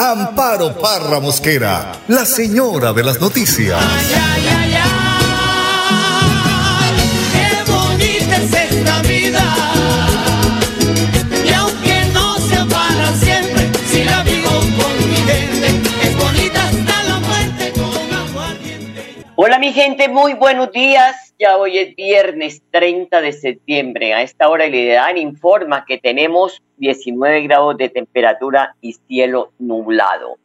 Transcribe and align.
Amparo 0.00 0.78
Parra 0.78 1.18
Mosquera, 1.18 1.92
la 2.06 2.24
señora 2.24 2.92
de 2.92 3.02
las 3.02 3.20
noticias. 3.20 3.76
Ay, 3.82 4.06
ay, 4.14 4.46
ay, 4.46 4.74
ay, 6.84 6.94
qué 7.32 7.48
bonita 7.72 8.36
es 8.36 8.52
esta 8.52 9.02
vida. 9.02 9.42
Y 11.44 11.52
aunque 11.52 12.04
no 12.14 12.38
sea 12.38 12.64
para 12.66 13.12
siempre, 13.16 13.72
si 13.90 14.04
la 14.04 14.22
vivo 14.22 14.50
con 14.50 15.10
mi 15.10 15.16
gente, 15.16 15.66
es 16.04 16.16
bonita 16.16 16.68
hasta 16.68 17.02
la 17.02 17.18
muerte 17.18 17.72
con 17.72 18.12
aguardiente. 18.16 19.24
Hola 19.34 19.58
mi 19.58 19.72
gente, 19.72 20.08
muy 20.08 20.34
buenos 20.34 20.70
días. 20.70 21.27
Ya 21.40 21.56
hoy 21.56 21.78
es 21.78 21.94
viernes 21.94 22.62
30 22.72 23.20
de 23.20 23.32
septiembre. 23.32 24.12
A 24.12 24.22
esta 24.22 24.48
hora 24.48 24.64
el 24.64 24.74
IDEAN 24.74 25.18
informa 25.18 25.84
que 25.84 25.96
tenemos 25.98 26.60
19 26.78 27.42
grados 27.42 27.76
de 27.76 27.88
temperatura 27.88 28.74
y 28.80 28.94
cielo 28.94 29.52
nublado. 29.60 30.36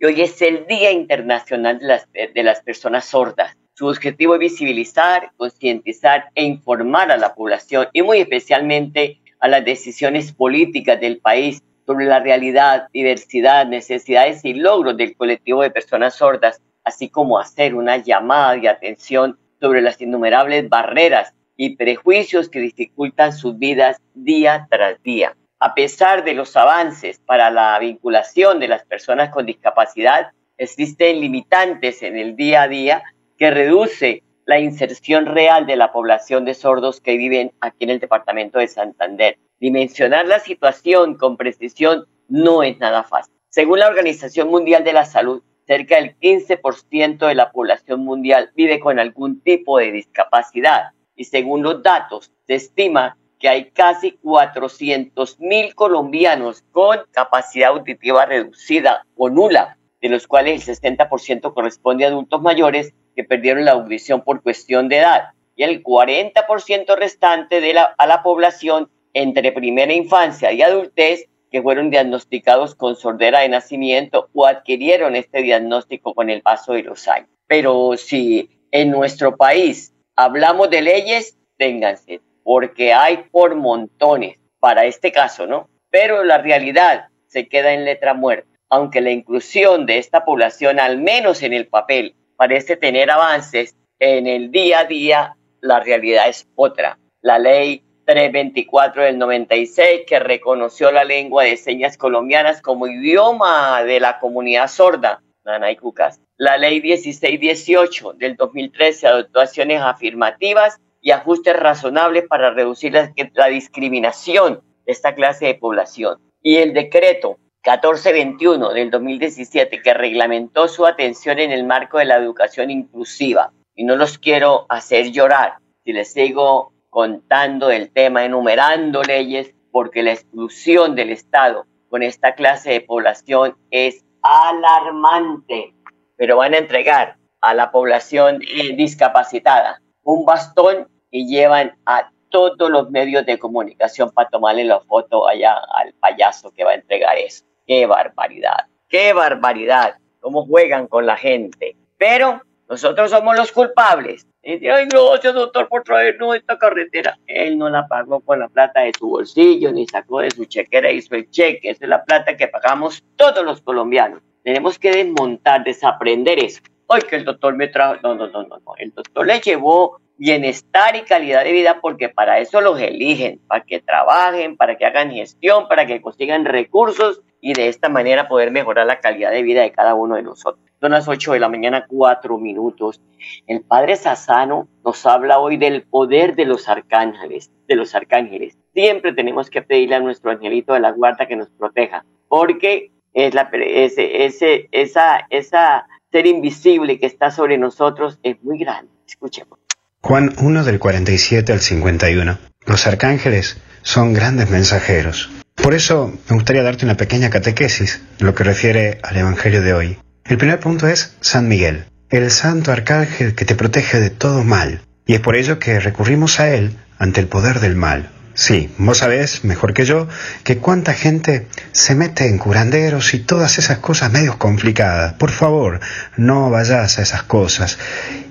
Y 0.00 0.06
hoy 0.06 0.20
es 0.20 0.42
el 0.42 0.66
Día 0.66 0.90
Internacional 0.90 1.78
de 1.78 1.86
las, 1.86 2.08
de 2.12 2.42
las 2.42 2.60
Personas 2.60 3.04
Sordas. 3.04 3.56
Su 3.74 3.86
objetivo 3.86 4.34
es 4.34 4.40
visibilizar, 4.40 5.30
concientizar 5.36 6.24
e 6.34 6.42
informar 6.42 7.12
a 7.12 7.16
la 7.18 7.36
población 7.36 7.86
y 7.92 8.02
muy 8.02 8.18
especialmente 8.18 9.20
a 9.38 9.46
las 9.46 9.64
decisiones 9.64 10.32
políticas 10.32 11.00
del 11.00 11.18
país 11.18 11.62
sobre 11.86 12.06
la 12.06 12.18
realidad, 12.18 12.88
diversidad, 12.92 13.66
necesidades 13.66 14.44
y 14.44 14.54
logros 14.54 14.96
del 14.96 15.16
colectivo 15.16 15.62
de 15.62 15.70
personas 15.70 16.16
sordas, 16.16 16.60
así 16.82 17.08
como 17.08 17.38
hacer 17.38 17.76
una 17.76 17.98
llamada 17.98 18.56
de 18.56 18.68
atención 18.68 19.38
sobre 19.62 19.80
las 19.80 20.00
innumerables 20.00 20.68
barreras 20.68 21.34
y 21.56 21.76
prejuicios 21.76 22.48
que 22.48 22.58
dificultan 22.58 23.32
sus 23.32 23.56
vidas 23.60 23.96
día 24.12 24.66
tras 24.68 25.00
día. 25.04 25.36
A 25.60 25.74
pesar 25.74 26.24
de 26.24 26.34
los 26.34 26.56
avances 26.56 27.20
para 27.24 27.48
la 27.48 27.78
vinculación 27.78 28.58
de 28.58 28.66
las 28.66 28.84
personas 28.84 29.30
con 29.30 29.46
discapacidad, 29.46 30.32
existen 30.58 31.20
limitantes 31.20 32.02
en 32.02 32.18
el 32.18 32.34
día 32.34 32.62
a 32.62 32.68
día 32.68 33.04
que 33.38 33.52
reduce 33.52 34.24
la 34.46 34.58
inserción 34.58 35.26
real 35.26 35.64
de 35.66 35.76
la 35.76 35.92
población 35.92 36.44
de 36.44 36.54
sordos 36.54 37.00
que 37.00 37.16
viven 37.16 37.52
aquí 37.60 37.84
en 37.84 37.90
el 37.90 38.00
departamento 38.00 38.58
de 38.58 38.66
Santander. 38.66 39.38
Dimensionar 39.60 40.26
la 40.26 40.40
situación 40.40 41.14
con 41.16 41.36
precisión 41.36 42.06
no 42.26 42.64
es 42.64 42.80
nada 42.80 43.04
fácil. 43.04 43.32
Según 43.48 43.78
la 43.78 43.86
Organización 43.86 44.48
Mundial 44.48 44.82
de 44.82 44.92
la 44.94 45.04
Salud, 45.04 45.44
cerca 45.66 45.96
del 45.96 46.18
15% 46.18 47.26
de 47.26 47.34
la 47.34 47.50
población 47.50 48.04
mundial 48.04 48.50
vive 48.54 48.80
con 48.80 48.98
algún 48.98 49.40
tipo 49.40 49.78
de 49.78 49.92
discapacidad. 49.92 50.90
Y 51.14 51.24
según 51.24 51.62
los 51.62 51.82
datos 51.82 52.32
se 52.46 52.54
estima 52.54 53.16
que 53.38 53.48
hay 53.48 53.70
casi 53.70 54.12
400 54.12 55.40
mil 55.40 55.74
colombianos 55.74 56.62
con 56.70 57.00
capacidad 57.10 57.70
auditiva 57.70 58.24
reducida 58.24 59.04
o 59.16 59.28
nula, 59.28 59.78
de 60.00 60.08
los 60.08 60.26
cuales 60.26 60.68
el 60.68 60.96
60% 60.96 61.52
corresponde 61.52 62.04
a 62.04 62.08
adultos 62.08 62.40
mayores 62.40 62.94
que 63.16 63.24
perdieron 63.24 63.64
la 63.64 63.72
audición 63.72 64.22
por 64.22 64.42
cuestión 64.42 64.88
de 64.88 64.98
edad 64.98 65.30
y 65.56 65.64
el 65.64 65.82
40% 65.82 66.96
restante 66.96 67.60
de 67.60 67.74
la, 67.74 67.94
a 67.98 68.06
la 68.06 68.22
población 68.22 68.90
entre 69.12 69.52
primera 69.52 69.92
infancia 69.92 70.52
y 70.52 70.62
adultez 70.62 71.26
que 71.52 71.62
fueron 71.62 71.90
diagnosticados 71.90 72.74
con 72.74 72.96
sordera 72.96 73.40
de 73.40 73.50
nacimiento 73.50 74.30
o 74.32 74.46
adquirieron 74.46 75.14
este 75.14 75.42
diagnóstico 75.42 76.14
con 76.14 76.30
el 76.30 76.40
paso 76.40 76.72
de 76.72 76.82
los 76.82 77.06
años. 77.06 77.28
Pero 77.46 77.96
si 77.98 78.50
en 78.70 78.90
nuestro 78.90 79.36
país 79.36 79.94
hablamos 80.16 80.70
de 80.70 80.80
leyes, 80.80 81.36
ténganse, 81.58 82.22
porque 82.42 82.94
hay 82.94 83.24
por 83.30 83.54
montones 83.54 84.38
para 84.58 84.86
este 84.86 85.12
caso, 85.12 85.46
¿no? 85.46 85.68
Pero 85.90 86.24
la 86.24 86.38
realidad 86.38 87.08
se 87.26 87.46
queda 87.48 87.74
en 87.74 87.84
letra 87.84 88.14
muerta, 88.14 88.48
aunque 88.70 89.02
la 89.02 89.10
inclusión 89.10 89.84
de 89.84 89.98
esta 89.98 90.24
población, 90.24 90.80
al 90.80 90.98
menos 90.98 91.42
en 91.42 91.52
el 91.52 91.66
papel, 91.66 92.16
parece 92.36 92.76
tener 92.76 93.10
avances, 93.10 93.76
en 93.98 94.26
el 94.26 94.50
día 94.50 94.80
a 94.80 94.84
día 94.84 95.36
la 95.60 95.80
realidad 95.80 96.28
es 96.28 96.48
otra. 96.56 96.98
La 97.20 97.38
ley 97.38 97.84
324 98.12 99.04
del 99.04 99.18
96 99.18 100.02
que 100.06 100.18
reconoció 100.18 100.92
la 100.92 101.02
lengua 101.02 101.44
de 101.44 101.56
señas 101.56 101.96
colombianas 101.96 102.60
como 102.60 102.86
idioma 102.86 103.82
de 103.84 104.00
la 104.00 104.18
comunidad 104.18 104.68
sorda, 104.68 105.22
Nanay 105.46 105.76
Cucas. 105.76 106.20
La 106.36 106.58
ley 106.58 106.82
1618 106.82 108.12
del 108.12 108.36
2013 108.36 109.06
adoptó 109.06 109.40
acciones 109.40 109.80
afirmativas 109.80 110.78
y 111.00 111.12
ajustes 111.12 111.56
razonables 111.56 112.24
para 112.28 112.50
reducir 112.50 112.92
la, 112.92 113.10
la 113.32 113.46
discriminación 113.46 114.60
de 114.84 114.92
esta 114.92 115.14
clase 115.14 115.46
de 115.46 115.54
población. 115.54 116.18
Y 116.42 116.56
el 116.56 116.74
decreto 116.74 117.38
1421 117.64 118.74
del 118.74 118.90
2017 118.90 119.80
que 119.80 119.94
reglamentó 119.94 120.68
su 120.68 120.84
atención 120.84 121.38
en 121.38 121.50
el 121.50 121.64
marco 121.64 121.96
de 121.96 122.04
la 122.04 122.16
educación 122.16 122.70
inclusiva. 122.70 123.52
Y 123.74 123.84
no 123.84 123.96
los 123.96 124.18
quiero 124.18 124.66
hacer 124.68 125.12
llorar 125.12 125.54
si 125.82 125.94
les 125.94 126.12
digo 126.12 126.72
contando 126.92 127.70
el 127.70 127.90
tema, 127.90 128.26
enumerando 128.26 129.02
leyes, 129.02 129.54
porque 129.70 130.02
la 130.02 130.12
exclusión 130.12 130.94
del 130.94 131.08
Estado 131.08 131.64
con 131.88 132.02
esta 132.02 132.34
clase 132.34 132.70
de 132.70 132.80
población 132.82 133.56
es 133.70 134.04
alarmante. 134.20 135.74
Pero 136.16 136.36
van 136.36 136.52
a 136.52 136.58
entregar 136.58 137.16
a 137.40 137.54
la 137.54 137.72
población 137.72 138.42
eh, 138.42 138.76
discapacitada 138.76 139.80
un 140.02 140.26
bastón 140.26 140.86
y 141.10 141.26
llevan 141.26 141.78
a 141.86 142.10
todos 142.28 142.70
los 142.70 142.90
medios 142.90 143.24
de 143.24 143.38
comunicación 143.38 144.10
para 144.10 144.28
tomarle 144.28 144.64
la 144.64 144.80
foto 144.80 145.26
allá 145.26 145.54
al 145.74 145.94
payaso 145.94 146.50
que 146.50 146.64
va 146.64 146.72
a 146.72 146.74
entregar 146.74 147.16
eso. 147.16 147.46
¡Qué 147.66 147.86
barbaridad! 147.86 148.66
¡Qué 148.90 149.14
barbaridad! 149.14 149.96
¿Cómo 150.20 150.44
juegan 150.44 150.88
con 150.88 151.06
la 151.06 151.16
gente? 151.16 151.74
Pero 151.96 152.42
nosotros 152.68 153.10
somos 153.10 153.36
los 153.36 153.52
culpables 153.52 154.26
y 154.42 154.54
dice, 154.54 154.72
ay, 154.72 154.86
gracias, 154.90 155.34
doctor, 155.34 155.68
por 155.68 155.84
traernos 155.84 156.34
esta 156.34 156.58
carretera. 156.58 157.16
Él 157.26 157.58
no 157.58 157.68
la 157.68 157.86
pagó 157.86 158.20
con 158.20 158.40
la 158.40 158.48
plata 158.48 158.80
de 158.80 158.92
su 158.98 159.08
bolsillo, 159.08 159.70
ni 159.70 159.86
sacó 159.86 160.20
de 160.20 160.30
su 160.32 160.46
chequera, 160.46 160.90
hizo 160.90 161.14
el 161.14 161.30
cheque. 161.30 161.70
Esa 161.70 161.84
es 161.84 161.88
la 161.88 162.04
plata 162.04 162.36
que 162.36 162.48
pagamos 162.48 163.04
todos 163.16 163.44
los 163.44 163.60
colombianos. 163.60 164.20
Tenemos 164.42 164.78
que 164.78 164.90
desmontar, 164.90 165.62
desaprender 165.62 166.40
eso. 166.40 166.60
Ay, 166.88 167.02
que 167.02 167.16
el 167.16 167.24
doctor 167.24 167.54
me 167.54 167.68
trajo. 167.68 167.96
No, 168.02 168.14
no, 168.14 168.26
no, 168.26 168.42
no, 168.42 168.58
no. 168.58 168.74
El 168.78 168.92
doctor 168.92 169.26
le 169.26 169.40
llevó 169.40 170.00
bienestar 170.16 170.96
y 170.96 171.02
calidad 171.02 171.44
de 171.44 171.52
vida 171.52 171.78
porque 171.80 172.08
para 172.08 172.40
eso 172.40 172.60
los 172.60 172.80
eligen, 172.80 173.40
para 173.46 173.64
que 173.64 173.80
trabajen, 173.80 174.56
para 174.56 174.76
que 174.76 174.84
hagan 174.84 175.12
gestión, 175.12 175.68
para 175.68 175.86
que 175.86 176.00
consigan 176.00 176.44
recursos 176.44 177.22
y 177.42 177.52
de 177.54 177.68
esta 177.68 177.90
manera 177.90 178.28
poder 178.28 178.52
mejorar 178.52 178.86
la 178.86 179.00
calidad 179.00 179.32
de 179.32 179.42
vida 179.42 179.62
de 179.62 179.72
cada 179.72 179.94
uno 179.94 180.14
de 180.14 180.22
nosotros. 180.22 180.64
Son 180.80 180.92
las 180.92 181.08
8 181.08 181.32
de 181.32 181.40
la 181.40 181.48
mañana, 181.48 181.86
4 181.88 182.38
minutos. 182.38 183.02
El 183.46 183.62
Padre 183.62 183.96
Sassano 183.96 184.68
nos 184.84 185.04
habla 185.04 185.40
hoy 185.40 185.56
del 185.56 185.82
poder 185.82 186.36
de 186.36 186.46
los 186.46 186.68
arcángeles, 186.68 187.50
de 187.66 187.74
los 187.76 187.94
arcángeles. 187.94 188.56
Siempre 188.72 189.12
tenemos 189.12 189.50
que 189.50 189.60
pedirle 189.60 189.96
a 189.96 190.00
nuestro 190.00 190.30
angelito 190.30 190.72
de 190.72 190.80
la 190.80 190.92
guarda 190.92 191.26
que 191.26 191.36
nos 191.36 191.50
proteja, 191.50 192.04
porque 192.28 192.92
es 193.12 193.34
la, 193.34 193.50
ese, 193.52 194.24
ese, 194.24 194.68
esa, 194.70 195.26
esa 195.28 195.86
ser 196.12 196.26
invisible 196.26 196.98
que 197.00 197.06
está 197.06 197.32
sobre 197.32 197.58
nosotros 197.58 198.20
es 198.22 198.42
muy 198.42 198.58
grande. 198.58 198.90
Escuchemos. 199.06 199.58
Juan 200.00 200.32
1 200.40 200.64
del 200.64 200.78
47 200.78 201.52
al 201.52 201.60
51. 201.60 202.38
Los 202.66 202.86
arcángeles 202.86 203.60
son 203.82 204.12
grandes 204.12 204.48
mensajeros. 204.48 205.41
Por 205.54 205.74
eso 205.74 206.12
me 206.28 206.34
gustaría 206.34 206.62
darte 206.62 206.84
una 206.84 206.96
pequeña 206.96 207.30
catequesis, 207.30 208.00
lo 208.18 208.34
que 208.34 208.44
refiere 208.44 208.98
al 209.02 209.16
Evangelio 209.16 209.62
de 209.62 209.74
hoy. 209.74 209.98
El 210.24 210.38
primer 210.38 210.60
punto 210.60 210.88
es 210.88 211.16
San 211.20 211.48
Miguel, 211.48 211.84
el 212.10 212.30
santo 212.30 212.72
arcángel 212.72 213.34
que 213.34 213.44
te 213.44 213.54
protege 213.54 214.00
de 214.00 214.10
todo 214.10 214.44
mal. 214.44 214.82
Y 215.06 215.14
es 215.14 215.20
por 215.20 215.36
ello 215.36 215.58
que 215.58 215.80
recurrimos 215.80 216.40
a 216.40 216.50
él 216.50 216.76
ante 216.98 217.20
el 217.20 217.28
poder 217.28 217.60
del 217.60 217.76
mal. 217.76 218.10
Sí, 218.34 218.72
vos 218.78 218.98
sabés, 218.98 219.44
mejor 219.44 219.74
que 219.74 219.84
yo, 219.84 220.08
que 220.42 220.58
cuánta 220.58 220.94
gente 220.94 221.48
se 221.72 221.94
mete 221.94 222.28
en 222.28 222.38
curanderos 222.38 223.12
y 223.12 223.18
todas 223.18 223.58
esas 223.58 223.78
cosas 223.78 224.10
medio 224.10 224.38
complicadas. 224.38 225.14
Por 225.14 225.30
favor, 225.30 225.80
no 226.16 226.48
vayas 226.50 226.98
a 226.98 227.02
esas 227.02 227.24
cosas. 227.24 227.78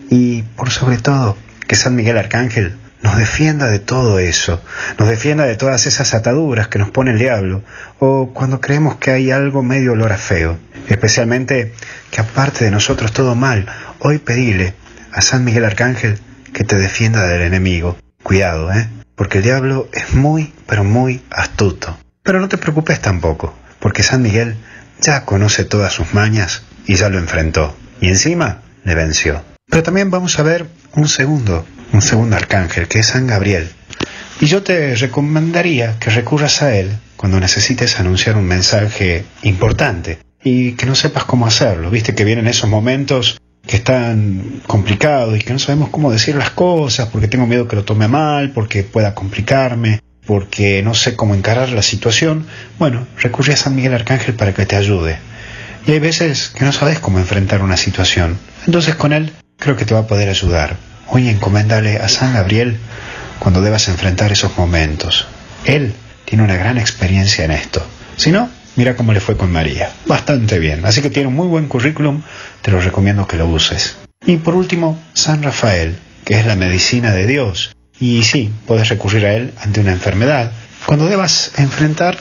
Y 0.10 0.42
por 0.42 0.72
sobre 0.72 0.98
todo, 0.98 1.38
que 1.68 1.76
San 1.76 1.96
Miguel 1.96 2.18
Arcángel 2.18 2.78
nos 3.02 3.18
defienda 3.18 3.68
de 3.68 3.80
todo 3.80 4.20
eso, 4.20 4.62
nos 4.98 5.10
defienda 5.10 5.46
de 5.46 5.56
todas 5.56 5.86
esas 5.86 6.14
ataduras 6.14 6.68
que 6.68 6.80
nos 6.80 6.92
pone 6.92 7.12
el 7.12 7.20
diablo, 7.20 7.64
o 8.00 8.32
cuando 8.34 8.62
creemos 8.62 8.96
que 8.96 9.12
hay 9.12 9.32
algo 9.32 9.64
medio 9.64 9.94
olor 9.94 10.12
a 10.12 10.18
feo, 10.18 10.58
especialmente 10.88 11.74
que 12.12 12.22
aparte 12.22 12.66
de 12.66 12.72
nosotros 12.72 13.12
todo 13.12 13.36
mal, 13.36 13.66
hoy 14.00 14.20
pedile 14.20 14.74
a 15.12 15.22
San 15.22 15.44
Miguel 15.44 15.66
Arcángel 15.66 16.20
que 16.54 16.64
te 16.64 16.78
defienda 16.78 17.26
del 17.28 17.42
enemigo. 17.42 17.98
Cuidado, 18.24 18.72
¿eh? 18.72 18.88
Porque 19.16 19.40
el 19.40 19.44
diablo 19.44 19.88
es 19.94 20.14
muy, 20.14 20.54
pero 20.68 20.84
muy 20.84 21.22
astuto. 21.30 21.98
Pero 22.24 22.40
no 22.40 22.50
te 22.50 22.58
preocupes 22.58 23.02
tampoco, 23.02 23.56
porque 23.80 24.04
San 24.04 24.22
Miguel 24.22 24.56
ya 25.00 25.26
conoce 25.26 25.64
todas 25.64 25.94
sus 25.94 26.14
mañas 26.14 26.64
y 26.86 26.96
ya 26.96 27.10
lo 27.10 27.18
enfrentó. 27.18 27.76
Y 28.00 28.10
encima 28.10 28.62
le 28.84 28.96
venció. 28.96 29.44
Pero 29.70 29.84
también 29.84 30.12
vamos 30.12 30.38
a 30.38 30.44
ver 30.44 30.68
un 30.94 31.08
segundo, 31.08 31.66
un 31.94 32.02
segundo 32.02 32.36
arcángel, 32.36 32.88
que 32.88 33.00
es 33.00 33.08
San 33.08 33.28
Gabriel. 33.28 33.70
Y 34.40 34.48
yo 34.48 34.64
te 34.64 34.96
recomendaría 34.96 36.00
que 36.00 36.10
recurras 36.10 36.62
a 36.62 36.76
él 36.76 36.92
cuando 37.16 37.40
necesites 37.40 38.00
anunciar 38.00 38.38
un 38.38 38.46
mensaje 38.46 39.24
importante 39.44 40.20
y 40.44 40.72
que 40.74 40.88
no 40.88 40.96
sepas 40.96 41.26
cómo 41.26 41.46
hacerlo. 41.46 41.92
Viste 41.92 42.16
que 42.16 42.26
vienen 42.26 42.48
esos 42.48 42.70
momentos 42.70 43.40
que 43.66 43.78
están 43.78 44.62
complicados 44.66 45.38
y 45.38 45.40
que 45.40 45.54
no 45.54 45.60
sabemos 45.60 45.90
cómo 45.90 46.12
decir 46.12 46.36
las 46.36 46.50
cosas 46.50 47.10
porque 47.10 47.28
tengo 47.28 47.46
miedo 47.46 47.68
que 47.68 47.76
lo 47.76 47.86
tome 47.86 48.08
mal, 48.08 48.52
porque 48.52 48.84
pueda 48.84 49.14
complicarme, 49.14 50.02
porque 50.26 50.82
no 50.82 50.96
sé 50.96 51.16
cómo 51.16 51.36
encarar 51.36 51.70
la 51.70 51.84
situación. 51.84 52.48
Bueno, 52.80 53.06
recurre 53.18 53.54
a 53.54 53.58
San 53.58 53.76
Miguel 53.76 53.94
Arcángel 53.94 54.34
para 54.34 54.54
que 54.54 54.66
te 54.66 54.76
ayude. 54.76 55.20
Y 55.86 55.92
hay 55.92 56.00
veces 56.00 56.50
que 56.50 56.66
no 56.66 56.72
sabes 56.72 57.00
cómo 57.00 57.20
enfrentar 57.20 57.62
una 57.62 57.78
situación. 57.78 58.40
Entonces 58.66 58.96
con 58.96 59.14
él 59.14 59.32
creo 59.58 59.76
que 59.76 59.86
te 59.86 59.94
va 59.94 60.02
a 60.02 60.08
poder 60.08 60.30
ayudar. 60.30 60.78
Hoy 61.14 61.28
encomendale 61.28 61.98
a 61.98 62.08
San 62.08 62.34
Gabriel 62.34 62.78
cuando 63.38 63.62
debas 63.62 63.90
enfrentar 63.90 64.32
esos 64.32 64.58
momentos. 64.58 65.28
Él 65.66 65.94
tiene 66.24 66.46
una 66.46 66.56
gran 66.56 66.78
experiencia 66.78 67.44
en 67.44 67.52
esto. 67.52 67.86
Si 68.16 68.32
no, 68.32 68.50
mira 68.78 68.96
cómo 68.96 69.12
le 69.12 69.20
fue 69.20 69.36
con 69.36 69.52
María. 69.52 69.92
Bastante 70.06 70.58
bien. 70.58 70.86
Así 70.86 71.02
que 71.02 71.10
tiene 71.10 71.28
un 71.28 71.36
muy 71.36 71.48
buen 71.48 71.68
currículum. 71.68 72.22
Te 72.62 72.72
lo 72.72 72.80
recomiendo 72.80 73.28
que 73.28 73.36
lo 73.36 73.46
uses. 73.48 73.98
Y 74.26 74.38
por 74.38 74.56
último, 74.56 74.98
San 75.12 75.44
Rafael, 75.44 75.98
que 76.24 76.40
es 76.40 76.46
la 76.46 76.56
medicina 76.56 77.12
de 77.12 77.28
Dios. 77.28 77.76
Y 78.00 78.24
sí, 78.24 78.50
puedes 78.66 78.88
recurrir 78.88 79.26
a 79.26 79.34
él 79.34 79.54
ante 79.62 79.82
una 79.82 79.92
enfermedad. 79.92 80.54
Cuando 80.86 81.10
debas 81.10 81.52
enfrentar 81.58 82.18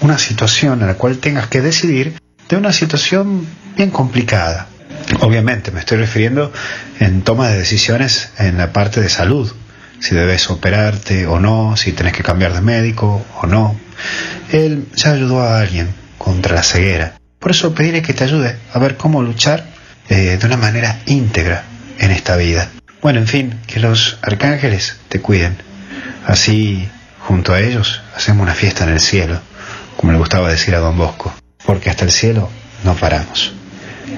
una 0.00 0.18
situación 0.18 0.80
en 0.80 0.88
la 0.88 0.94
cual 0.94 1.18
tengas 1.18 1.46
que 1.46 1.60
decidir 1.60 2.14
de 2.48 2.56
una 2.56 2.72
situación 2.72 3.46
bien 3.76 3.90
complicada. 3.90 4.66
Obviamente 5.20 5.70
me 5.70 5.80
estoy 5.80 5.98
refiriendo 5.98 6.52
en 7.00 7.22
toma 7.22 7.48
de 7.48 7.58
decisiones 7.58 8.30
en 8.38 8.58
la 8.58 8.72
parte 8.72 9.00
de 9.00 9.08
salud, 9.08 9.52
si 10.00 10.14
debes 10.14 10.50
operarte 10.50 11.26
o 11.26 11.38
no, 11.38 11.76
si 11.76 11.92
tenés 11.92 12.12
que 12.12 12.22
cambiar 12.22 12.54
de 12.54 12.60
médico 12.60 13.24
o 13.40 13.46
no. 13.46 13.76
Él 14.50 14.86
ya 14.94 15.12
ayudó 15.12 15.40
a 15.40 15.60
alguien 15.60 15.88
contra 16.18 16.54
la 16.54 16.62
ceguera. 16.62 17.14
Por 17.38 17.50
eso 17.50 17.74
pediré 17.74 18.02
que 18.02 18.14
te 18.14 18.24
ayude 18.24 18.56
a 18.72 18.78
ver 18.78 18.96
cómo 18.96 19.22
luchar 19.22 19.64
eh, 20.08 20.36
de 20.40 20.46
una 20.46 20.56
manera 20.56 21.00
íntegra 21.06 21.64
en 21.98 22.10
esta 22.10 22.36
vida. 22.36 22.68
Bueno, 23.00 23.18
en 23.20 23.26
fin, 23.26 23.60
que 23.66 23.80
los 23.80 24.18
arcángeles 24.22 24.96
te 25.08 25.20
cuiden. 25.20 25.56
Así, 26.26 26.88
junto 27.20 27.52
a 27.52 27.60
ellos, 27.60 28.02
hacemos 28.16 28.42
una 28.42 28.54
fiesta 28.54 28.84
en 28.84 28.90
el 28.90 29.00
cielo, 29.00 29.40
como 29.96 30.12
le 30.12 30.18
gustaba 30.18 30.50
decir 30.50 30.74
a 30.74 30.78
don 30.78 30.96
Bosco, 30.96 31.34
porque 31.64 31.90
hasta 31.90 32.04
el 32.04 32.12
cielo 32.12 32.48
no 32.84 32.94
paramos. 32.94 33.52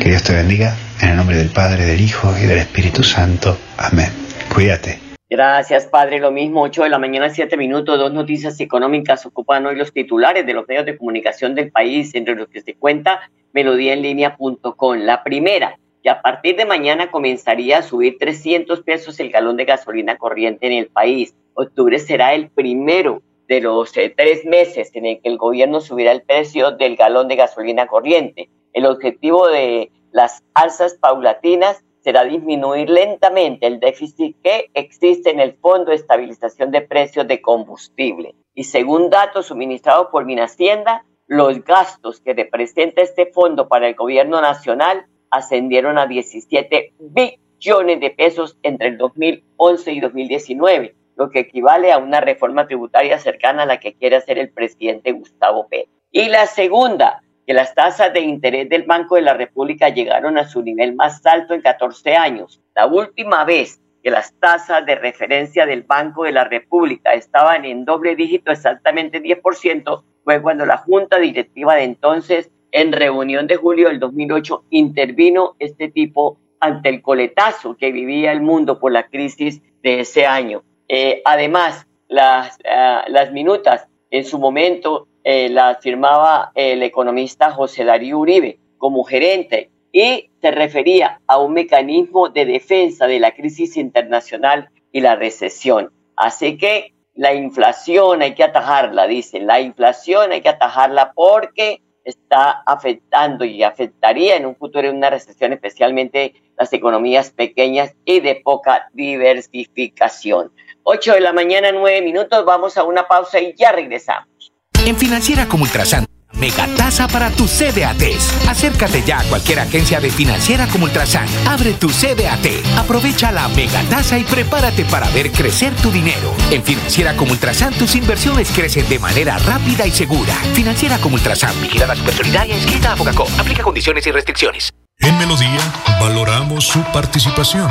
Que 0.00 0.10
Dios 0.10 0.22
te 0.22 0.34
bendiga 0.34 0.76
en 1.02 1.10
el 1.10 1.16
nombre 1.16 1.36
del 1.36 1.50
Padre, 1.50 1.84
del 1.84 2.00
Hijo 2.00 2.32
y 2.42 2.46
del 2.46 2.58
Espíritu 2.58 3.02
Santo. 3.02 3.56
Amén. 3.78 4.08
Cuídate. 4.52 4.98
Gracias, 5.30 5.86
Padre. 5.86 6.20
Lo 6.20 6.30
mismo, 6.30 6.62
8 6.62 6.84
de 6.84 6.88
la 6.90 6.98
mañana, 6.98 7.30
7 7.30 7.56
minutos. 7.56 7.98
Dos 7.98 8.12
noticias 8.12 8.60
económicas 8.60 9.24
ocupan 9.26 9.66
hoy 9.66 9.76
los 9.76 9.92
titulares 9.92 10.46
de 10.46 10.54
los 10.54 10.68
medios 10.68 10.86
de 10.86 10.96
comunicación 10.96 11.54
del 11.54 11.70
país, 11.70 12.14
entre 12.14 12.34
los 12.34 12.48
que 12.48 12.60
se 12.60 12.74
cuenta 12.74 13.20
melodíaenlínea.com. 13.52 14.98
La 14.98 15.22
primera, 15.24 15.78
que 16.02 16.10
a 16.10 16.20
partir 16.22 16.56
de 16.56 16.66
mañana 16.66 17.10
comenzaría 17.10 17.78
a 17.78 17.82
subir 17.82 18.18
300 18.18 18.82
pesos 18.82 19.18
el 19.20 19.30
galón 19.30 19.56
de 19.56 19.64
gasolina 19.64 20.16
corriente 20.16 20.66
en 20.66 20.72
el 20.74 20.86
país. 20.86 21.34
Octubre 21.54 21.98
será 21.98 22.34
el 22.34 22.50
primero 22.50 23.22
de 23.48 23.60
los 23.60 23.96
eh, 23.96 24.12
tres 24.16 24.44
meses 24.44 24.90
en 24.94 25.06
el 25.06 25.20
que 25.20 25.28
el 25.28 25.38
gobierno 25.38 25.80
subirá 25.80 26.12
el 26.12 26.22
precio 26.22 26.72
del 26.72 26.96
galón 26.96 27.28
de 27.28 27.36
gasolina 27.36 27.86
corriente. 27.86 28.48
El 28.72 28.86
objetivo 28.86 29.48
de 29.48 29.90
las 30.12 30.42
alzas 30.54 30.94
paulatinas 30.94 31.84
será 32.00 32.24
disminuir 32.24 32.90
lentamente 32.90 33.66
el 33.66 33.80
déficit 33.80 34.36
que 34.42 34.70
existe 34.74 35.30
en 35.30 35.40
el 35.40 35.54
Fondo 35.54 35.90
de 35.90 35.96
Estabilización 35.96 36.70
de 36.70 36.82
Precios 36.82 37.26
de 37.26 37.40
Combustible. 37.40 38.34
Y 38.54 38.64
según 38.64 39.08
datos 39.08 39.46
suministrados 39.46 40.08
por 40.12 40.26
Minhacienda, 40.26 41.04
los 41.26 41.64
gastos 41.64 42.20
que 42.20 42.34
representa 42.34 43.00
este 43.00 43.26
fondo 43.26 43.68
para 43.68 43.88
el 43.88 43.94
gobierno 43.94 44.40
nacional 44.42 45.06
ascendieron 45.30 45.96
a 45.98 46.06
17 46.06 46.92
billones 46.98 48.00
de 48.00 48.10
pesos 48.10 48.58
entre 48.62 48.88
el 48.88 48.98
2011 48.98 49.92
y 49.92 50.00
2019, 50.00 50.94
lo 51.16 51.30
que 51.30 51.40
equivale 51.40 51.92
a 51.92 51.98
una 51.98 52.20
reforma 52.20 52.66
tributaria 52.66 53.18
cercana 53.18 53.62
a 53.62 53.66
la 53.66 53.80
que 53.80 53.94
quiere 53.94 54.16
hacer 54.16 54.38
el 54.38 54.50
presidente 54.50 55.12
Gustavo 55.12 55.68
Pérez. 55.68 55.88
Y 56.10 56.28
la 56.28 56.46
segunda, 56.46 57.22
que 57.46 57.54
las 57.54 57.74
tasas 57.74 58.12
de 58.12 58.20
interés 58.20 58.68
del 58.68 58.84
Banco 58.84 59.16
de 59.16 59.22
la 59.22 59.34
República 59.34 59.88
llegaron 59.88 60.38
a 60.38 60.48
su 60.48 60.62
nivel 60.62 60.94
más 60.94 61.24
alto 61.26 61.54
en 61.54 61.60
14 61.60 62.16
años. 62.16 62.60
La 62.74 62.86
última 62.86 63.44
vez 63.44 63.80
que 64.02 64.10
las 64.10 64.34
tasas 64.38 64.84
de 64.86 64.96
referencia 64.96 65.66
del 65.66 65.82
Banco 65.82 66.24
de 66.24 66.32
la 66.32 66.44
República 66.44 67.12
estaban 67.14 67.64
en 67.64 67.84
doble 67.84 68.16
dígito, 68.16 68.52
exactamente 68.52 69.22
10%, 69.22 70.02
fue 70.24 70.42
cuando 70.42 70.66
la 70.66 70.78
Junta 70.78 71.18
Directiva 71.18 71.74
de 71.74 71.84
entonces, 71.84 72.50
en 72.70 72.92
reunión 72.92 73.46
de 73.46 73.56
julio 73.56 73.88
del 73.88 74.00
2008, 74.00 74.64
intervino 74.70 75.54
este 75.58 75.88
tipo 75.88 76.38
ante 76.60 76.88
el 76.88 77.02
coletazo 77.02 77.76
que 77.76 77.92
vivía 77.92 78.32
el 78.32 78.40
mundo 78.40 78.78
por 78.78 78.92
la 78.92 79.08
crisis 79.08 79.62
de 79.82 80.00
ese 80.00 80.26
año. 80.26 80.62
Eh, 80.96 81.22
además, 81.24 81.88
las, 82.06 82.56
uh, 82.58 83.10
las 83.10 83.32
minutas 83.32 83.88
en 84.12 84.24
su 84.24 84.38
momento 84.38 85.08
eh, 85.24 85.48
la 85.48 85.74
firmaba 85.74 86.52
el 86.54 86.84
economista 86.84 87.50
José 87.50 87.84
Darío 87.84 88.20
Uribe 88.20 88.60
como 88.78 89.02
gerente 89.02 89.70
y 89.90 90.30
se 90.40 90.52
refería 90.52 91.20
a 91.26 91.38
un 91.38 91.52
mecanismo 91.52 92.28
de 92.28 92.46
defensa 92.46 93.08
de 93.08 93.18
la 93.18 93.32
crisis 93.32 93.76
internacional 93.76 94.68
y 94.92 95.00
la 95.00 95.16
recesión. 95.16 95.90
Así 96.14 96.58
que 96.58 96.94
la 97.16 97.34
inflación 97.34 98.22
hay 98.22 98.36
que 98.36 98.44
atajarla, 98.44 99.08
dicen, 99.08 99.48
la 99.48 99.60
inflación 99.60 100.30
hay 100.30 100.42
que 100.42 100.50
atajarla 100.50 101.10
porque 101.12 101.80
está 102.04 102.62
afectando 102.66 103.44
y 103.44 103.62
afectaría 103.62 104.36
en 104.36 104.46
un 104.46 104.56
futuro 104.56 104.88
en 104.88 104.96
una 104.96 105.10
recesión 105.10 105.52
especialmente 105.52 106.34
las 106.56 106.72
economías 106.72 107.30
pequeñas 107.30 107.94
y 108.04 108.20
de 108.20 108.36
poca 108.36 108.88
diversificación. 108.92 110.52
8 110.84 111.14
de 111.14 111.20
la 111.20 111.32
mañana, 111.32 111.72
9 111.72 112.02
minutos, 112.02 112.44
vamos 112.44 112.76
a 112.76 112.84
una 112.84 113.08
pausa 113.08 113.40
y 113.40 113.54
ya 113.56 113.72
regresamos. 113.72 114.52
En 114.86 114.96
Financiera 114.96 115.48
como 115.48 115.64
Ultrasan, 115.64 116.06
mega 116.36 116.66
tasa 116.76 117.08
para 117.08 117.30
tus 117.30 117.50
CDATs. 117.50 118.48
Acércate 118.48 119.02
ya 119.06 119.20
a 119.20 119.24
cualquier 119.24 119.60
agencia 119.60 120.00
de 120.00 120.10
Financiera 120.10 120.66
como 120.66 120.84
Ultrasan. 120.84 121.26
Abre 121.46 121.74
tu 121.74 121.88
CDAT, 121.88 122.76
aprovecha 122.76 123.32
la 123.32 123.48
mega 123.48 123.82
tasa 123.84 124.18
y 124.18 124.24
prepárate 124.24 124.84
para 124.84 125.08
ver 125.10 125.30
crecer 125.32 125.74
tu 125.76 125.90
dinero. 125.90 126.34
En 126.50 126.62
Financiera 126.62 127.16
como 127.16 127.32
Ultrasan, 127.32 127.74
tus 127.74 127.94
inversiones 127.94 128.50
crecen 128.50 128.88
de 128.88 128.98
manera 128.98 129.38
rápida 129.38 129.86
y 129.86 129.90
segura. 129.90 130.34
Financiera 130.54 130.98
como 130.98 131.16
Ultrasan, 131.16 131.60
vigilada 131.62 131.96
supersolidaria 131.96 132.56
inscrita 132.56 132.92
a 132.92 132.96
Focacó. 132.96 133.26
Aplica 133.38 133.62
condiciones 133.62 134.06
y 134.06 134.10
restricciones. 134.10 134.72
En 134.98 135.18
Melodía, 135.18 135.60
valoramos 136.00 136.66
su 136.66 136.82
participación. 136.92 137.70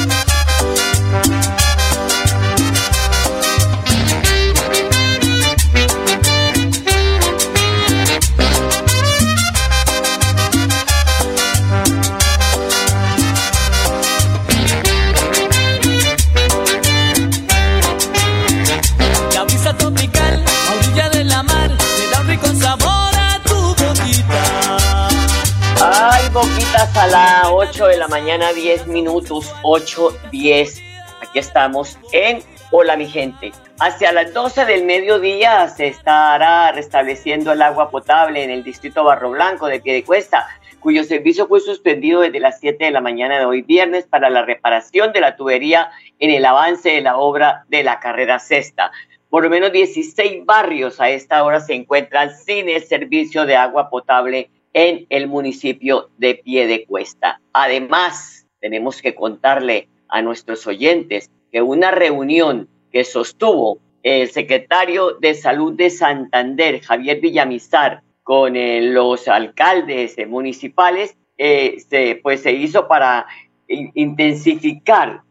A 27.01 27.07
las 27.07 27.47
8 27.49 27.87
de 27.87 27.97
la 27.97 28.07
mañana, 28.07 28.53
10 28.53 28.85
minutos, 28.85 29.51
8, 29.63 30.09
10. 30.29 30.83
Aquí 31.19 31.39
estamos 31.39 31.97
en 32.11 32.43
Hola 32.69 32.95
mi 32.95 33.07
gente. 33.07 33.51
Hacia 33.79 34.11
las 34.11 34.31
12 34.35 34.65
del 34.65 34.85
mediodía 34.85 35.67
se 35.69 35.87
estará 35.87 36.71
restableciendo 36.73 37.53
el 37.53 37.63
agua 37.63 37.89
potable 37.89 38.43
en 38.43 38.51
el 38.51 38.63
distrito 38.63 39.03
Barro 39.03 39.31
Blanco 39.31 39.65
de 39.65 39.79
Piedecuesta, 39.79 40.47
cuyo 40.79 41.03
servicio 41.03 41.47
fue 41.47 41.59
suspendido 41.59 42.21
desde 42.21 42.39
las 42.39 42.59
7 42.59 42.85
de 42.85 42.91
la 42.91 43.01
mañana 43.01 43.39
de 43.39 43.45
hoy 43.45 43.63
viernes 43.63 44.05
para 44.05 44.29
la 44.29 44.43
reparación 44.43 45.11
de 45.11 45.21
la 45.21 45.35
tubería 45.35 45.89
en 46.19 46.29
el 46.29 46.45
avance 46.45 46.91
de 46.91 47.01
la 47.01 47.17
obra 47.17 47.65
de 47.67 47.81
la 47.81 47.99
carrera 47.99 48.37
sexta. 48.37 48.91
Por 49.31 49.43
lo 49.43 49.49
menos 49.49 49.71
16 49.71 50.45
barrios 50.45 51.01
a 51.01 51.09
esta 51.09 51.43
hora 51.43 51.61
se 51.61 51.73
encuentran 51.73 52.29
sin 52.37 52.69
el 52.69 52.83
servicio 52.83 53.47
de 53.47 53.55
agua 53.55 53.89
potable 53.89 54.51
en 54.73 55.05
el 55.09 55.27
municipio 55.27 56.09
de 56.17 56.35
Piedecuesta. 56.35 57.41
Además, 57.53 58.47
tenemos 58.59 59.01
que 59.01 59.15
contarle 59.15 59.89
a 60.07 60.21
nuestros 60.21 60.65
oyentes 60.67 61.29
que 61.51 61.61
una 61.61 61.91
reunión 61.91 62.69
que 62.91 63.03
sostuvo 63.03 63.79
el 64.03 64.29
secretario 64.29 65.17
de 65.19 65.33
Salud 65.33 65.73
de 65.73 65.89
Santander, 65.89 66.81
Javier 66.81 67.19
Villamizar, 67.19 68.03
con 68.23 68.55
eh, 68.55 68.81
los 68.81 69.27
alcaldes 69.27 70.15
municipales, 70.27 71.17
eh, 71.37 71.77
se, 71.89 72.19
pues 72.21 72.41
se 72.41 72.51
hizo 72.51 72.87
para 72.87 73.25
intensificar 73.67 75.23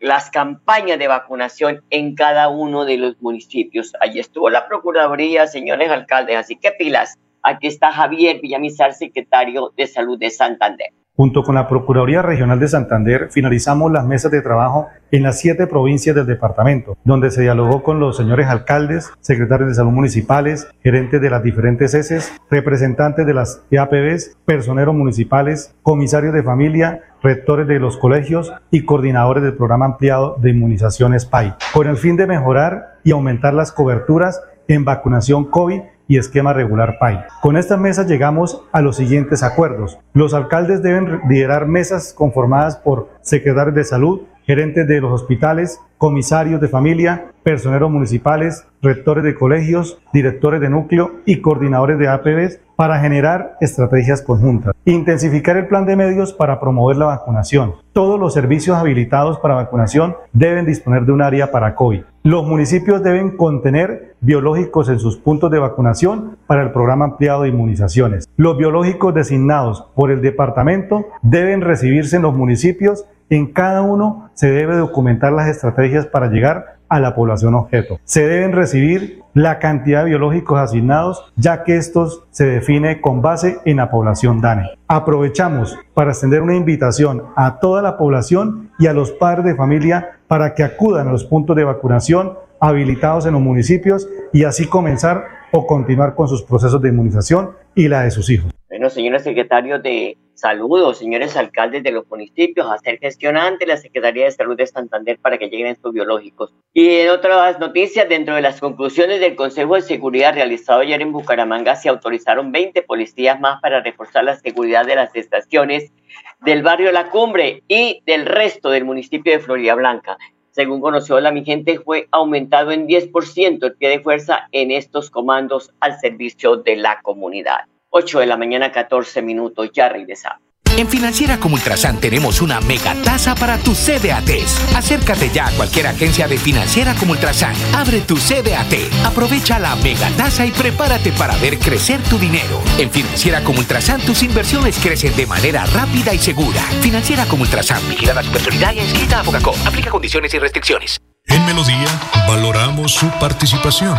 las 0.00 0.30
campañas 0.30 0.98
de 0.98 1.06
vacunación 1.06 1.82
en 1.90 2.14
cada 2.14 2.48
uno 2.48 2.84
de 2.84 2.96
los 2.96 3.20
municipios. 3.20 3.92
Allí 4.00 4.18
estuvo 4.18 4.50
la 4.50 4.66
Procuraduría, 4.66 5.46
señores 5.46 5.90
alcaldes, 5.90 6.36
así 6.36 6.56
que 6.56 6.72
pilas, 6.72 7.18
Aquí 7.42 7.66
está 7.66 7.90
Javier 7.90 8.40
Villamizar, 8.42 8.92
secretario 8.92 9.72
de 9.76 9.86
Salud 9.86 10.18
de 10.18 10.30
Santander. 10.30 10.88
Junto 11.16 11.42
con 11.42 11.54
la 11.54 11.68
Procuraduría 11.68 12.22
Regional 12.22 12.58
de 12.60 12.68
Santander, 12.68 13.28
finalizamos 13.30 13.92
las 13.92 14.06
mesas 14.06 14.30
de 14.30 14.40
trabajo 14.40 14.88
en 15.10 15.22
las 15.22 15.38
siete 15.38 15.66
provincias 15.66 16.16
del 16.16 16.24
departamento, 16.24 16.96
donde 17.04 17.30
se 17.30 17.42
dialogó 17.42 17.82
con 17.82 18.00
los 18.00 18.16
señores 18.16 18.46
alcaldes, 18.46 19.12
secretarios 19.20 19.68
de 19.68 19.74
salud 19.74 19.90
municipales, 19.90 20.70
gerentes 20.82 21.20
de 21.20 21.28
las 21.28 21.42
diferentes 21.42 21.92
ESES, 21.92 22.32
representantes 22.50 23.26
de 23.26 23.34
las 23.34 23.62
EAPBs, 23.70 24.38
personeros 24.46 24.94
municipales, 24.94 25.74
comisarios 25.82 26.32
de 26.32 26.42
familia, 26.42 27.02
rectores 27.22 27.66
de 27.66 27.80
los 27.80 27.98
colegios 27.98 28.52
y 28.70 28.86
coordinadores 28.86 29.42
del 29.42 29.56
programa 29.56 29.84
ampliado 29.84 30.36
de 30.40 30.50
inmunizaciones 30.50 31.26
PAI, 31.26 31.54
con 31.74 31.86
el 31.86 31.98
fin 31.98 32.16
de 32.16 32.26
mejorar 32.26 32.98
y 33.04 33.10
aumentar 33.10 33.52
las 33.52 33.72
coberturas 33.72 34.40
en 34.68 34.84
vacunación 34.84 35.44
COVID 35.44 35.80
y 36.10 36.18
esquema 36.18 36.52
regular 36.52 36.98
PAI. 36.98 37.20
Con 37.40 37.56
estas 37.56 37.78
mesas 37.78 38.08
llegamos 38.08 38.64
a 38.72 38.82
los 38.82 38.96
siguientes 38.96 39.44
acuerdos. 39.44 39.96
Los 40.12 40.34
alcaldes 40.34 40.82
deben 40.82 41.20
liderar 41.28 41.68
mesas 41.68 42.12
conformadas 42.12 42.76
por 42.76 43.10
secretarios 43.20 43.76
de 43.76 43.84
salud, 43.84 44.22
gerentes 44.42 44.88
de 44.88 45.00
los 45.00 45.12
hospitales, 45.12 45.80
comisarios 45.98 46.60
de 46.60 46.66
familia, 46.66 47.30
personeros 47.50 47.90
municipales, 47.90 48.64
rectores 48.80 49.24
de 49.24 49.34
colegios, 49.34 49.98
directores 50.12 50.60
de 50.60 50.70
núcleo 50.70 51.16
y 51.26 51.40
coordinadores 51.40 51.98
de 51.98 52.08
APBs 52.08 52.60
para 52.76 53.00
generar 53.00 53.56
estrategias 53.60 54.22
conjuntas. 54.22 54.72
Intensificar 54.84 55.56
el 55.56 55.66
plan 55.66 55.84
de 55.84 55.96
medios 55.96 56.32
para 56.32 56.60
promover 56.60 56.96
la 56.96 57.06
vacunación. 57.06 57.74
Todos 57.92 58.20
los 58.20 58.32
servicios 58.32 58.76
habilitados 58.78 59.40
para 59.40 59.54
vacunación 59.54 60.14
deben 60.32 60.64
disponer 60.64 61.04
de 61.04 61.12
un 61.12 61.22
área 61.22 61.50
para 61.50 61.74
COVID. 61.74 62.02
Los 62.22 62.46
municipios 62.46 63.02
deben 63.02 63.36
contener 63.36 64.14
biológicos 64.20 64.88
en 64.88 65.00
sus 65.00 65.16
puntos 65.16 65.50
de 65.50 65.58
vacunación 65.58 66.36
para 66.46 66.62
el 66.62 66.70
programa 66.70 67.06
ampliado 67.06 67.42
de 67.42 67.48
inmunizaciones. 67.48 68.28
Los 68.36 68.56
biológicos 68.56 69.12
designados 69.12 69.84
por 69.94 70.12
el 70.12 70.22
departamento 70.22 71.06
deben 71.22 71.62
recibirse 71.62 72.16
en 72.16 72.22
los 72.22 72.34
municipios 72.34 73.06
en 73.30 73.46
cada 73.46 73.82
uno 73.82 74.28
se 74.34 74.50
debe 74.50 74.76
documentar 74.76 75.32
las 75.32 75.46
estrategias 75.46 76.04
para 76.04 76.26
llegar 76.26 76.79
a 76.90 77.00
la 77.00 77.14
población 77.14 77.54
objeto. 77.54 77.98
Se 78.04 78.26
deben 78.26 78.52
recibir 78.52 79.22
la 79.32 79.58
cantidad 79.58 80.02
de 80.04 80.10
biológicos 80.10 80.58
asignados, 80.58 81.24
ya 81.36 81.62
que 81.62 81.76
estos 81.76 82.24
se 82.30 82.44
define 82.44 83.00
con 83.00 83.22
base 83.22 83.58
en 83.64 83.78
la 83.78 83.90
población 83.90 84.40
DANE. 84.40 84.68
Aprovechamos 84.88 85.78
para 85.94 86.10
extender 86.10 86.42
una 86.42 86.56
invitación 86.56 87.22
a 87.36 87.60
toda 87.60 87.80
la 87.80 87.96
población 87.96 88.70
y 88.78 88.88
a 88.88 88.92
los 88.92 89.12
padres 89.12 89.44
de 89.44 89.54
familia 89.54 90.18
para 90.26 90.54
que 90.54 90.64
acudan 90.64 91.08
a 91.08 91.12
los 91.12 91.24
puntos 91.24 91.56
de 91.56 91.64
vacunación 91.64 92.34
habilitados 92.60 93.24
en 93.24 93.32
los 93.32 93.42
municipios 93.42 94.08
y 94.32 94.44
así 94.44 94.66
comenzar 94.66 95.24
o 95.52 95.66
continuar 95.66 96.14
con 96.14 96.28
sus 96.28 96.42
procesos 96.42 96.82
de 96.82 96.90
inmunización 96.90 97.50
y 97.74 97.88
la 97.88 98.02
de 98.02 98.10
sus 98.10 98.28
hijos. 98.30 98.52
Bueno, 98.68 98.90
señores 98.90 99.22
secretarios 99.22 99.82
de 99.82 100.16
Saludos, 100.40 100.96
señores 100.96 101.36
alcaldes 101.36 101.82
de 101.82 101.92
los 101.92 102.08
municipios, 102.08 102.66
a 102.66 102.72
hacer 102.72 102.98
gestión 102.98 103.36
ante 103.36 103.66
la 103.66 103.76
Secretaría 103.76 104.24
de 104.24 104.30
Salud 104.30 104.56
de 104.56 104.66
Santander 104.66 105.18
para 105.18 105.36
que 105.36 105.50
lleguen 105.50 105.66
estos 105.66 105.92
biológicos. 105.92 106.54
Y 106.72 107.00
en 107.00 107.10
otras 107.10 107.60
noticias, 107.60 108.08
dentro 108.08 108.36
de 108.36 108.40
las 108.40 108.58
conclusiones 108.58 109.20
del 109.20 109.36
Consejo 109.36 109.74
de 109.74 109.82
Seguridad 109.82 110.32
realizado 110.32 110.80
ayer 110.80 111.02
en 111.02 111.12
Bucaramanga, 111.12 111.76
se 111.76 111.90
autorizaron 111.90 112.52
20 112.52 112.80
policías 112.84 113.38
más 113.38 113.60
para 113.60 113.82
reforzar 113.82 114.24
la 114.24 114.34
seguridad 114.34 114.86
de 114.86 114.96
las 114.96 115.14
estaciones 115.14 115.92
del 116.40 116.62
barrio 116.62 116.90
La 116.90 117.10
Cumbre 117.10 117.62
y 117.68 118.00
del 118.06 118.24
resto 118.24 118.70
del 118.70 118.86
municipio 118.86 119.34
de 119.34 119.40
Florida 119.40 119.74
Blanca. 119.74 120.16
Según 120.52 120.80
conoció 120.80 121.20
la 121.20 121.32
mi 121.32 121.44
gente, 121.44 121.80
fue 121.80 122.08
aumentado 122.12 122.70
en 122.70 122.88
10% 122.88 123.62
el 123.62 123.74
pie 123.74 123.90
de 123.90 124.00
fuerza 124.00 124.48
en 124.52 124.70
estos 124.70 125.10
comandos 125.10 125.70
al 125.80 126.00
servicio 126.00 126.56
de 126.56 126.76
la 126.76 127.02
comunidad. 127.02 127.69
8 127.90 128.20
de 128.20 128.26
la 128.26 128.36
mañana, 128.36 128.72
14 128.72 129.22
minutos. 129.22 129.70
Ya 129.72 129.88
regresamos. 129.88 130.50
En 130.76 130.88
Financiera 130.88 131.38
como 131.38 131.56
Ultrasan 131.56 132.00
tenemos 132.00 132.40
una 132.40 132.60
mega 132.60 132.94
tasa 133.02 133.34
para 133.34 133.58
tus 133.58 133.76
CDATs. 133.78 134.74
Acércate 134.74 135.28
ya 135.28 135.48
a 135.48 135.50
cualquier 135.50 135.88
agencia 135.88 136.28
de 136.28 136.38
Financiera 136.38 136.94
como 136.94 137.12
Ultrasan. 137.12 137.54
Abre 137.74 138.00
tu 138.00 138.16
CDAT. 138.16 138.72
Aprovecha 139.04 139.58
la 139.58 139.74
mega 139.76 140.08
tasa 140.16 140.46
y 140.46 140.52
prepárate 140.52 141.12
para 141.12 141.36
ver 141.36 141.58
crecer 141.58 142.00
tu 142.04 142.18
dinero. 142.18 142.62
En 142.78 142.90
Financiera 142.90 143.42
como 143.42 143.58
Ultrasan 143.58 144.00
tus 144.00 144.22
inversiones 144.22 144.78
crecen 144.78 145.14
de 145.16 145.26
manera 145.26 145.66
rápida 145.66 146.14
y 146.14 146.18
segura. 146.18 146.62
Financiera 146.80 147.26
como 147.26 147.42
Ultrasan. 147.42 147.86
Vigilada 147.88 148.22
su 148.22 148.30
personalidad 148.30 148.72
y 148.72 148.78
inscrita 148.78 149.20
a 149.20 149.24
Focacó. 149.24 149.54
Aplica 149.66 149.90
condiciones 149.90 150.32
y 150.32 150.38
restricciones. 150.38 151.00
En 151.26 151.44
Melodía 151.44 151.88
valoramos 152.26 152.92
su 152.92 153.10
participación. 153.18 153.98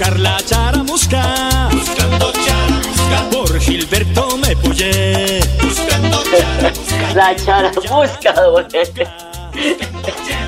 Buscar 0.00 0.18
la 0.18 0.38
charamusca. 0.38 1.68
Buscando 1.72 2.32
charamusca. 2.32 3.30
Por 3.30 3.60
Gilberto 3.60 4.38
me 4.38 4.56
puyé. 4.56 5.40
Buscando 5.62 6.22
charamusca. 6.24 7.14
La 7.14 7.36
charamusca, 7.36 8.34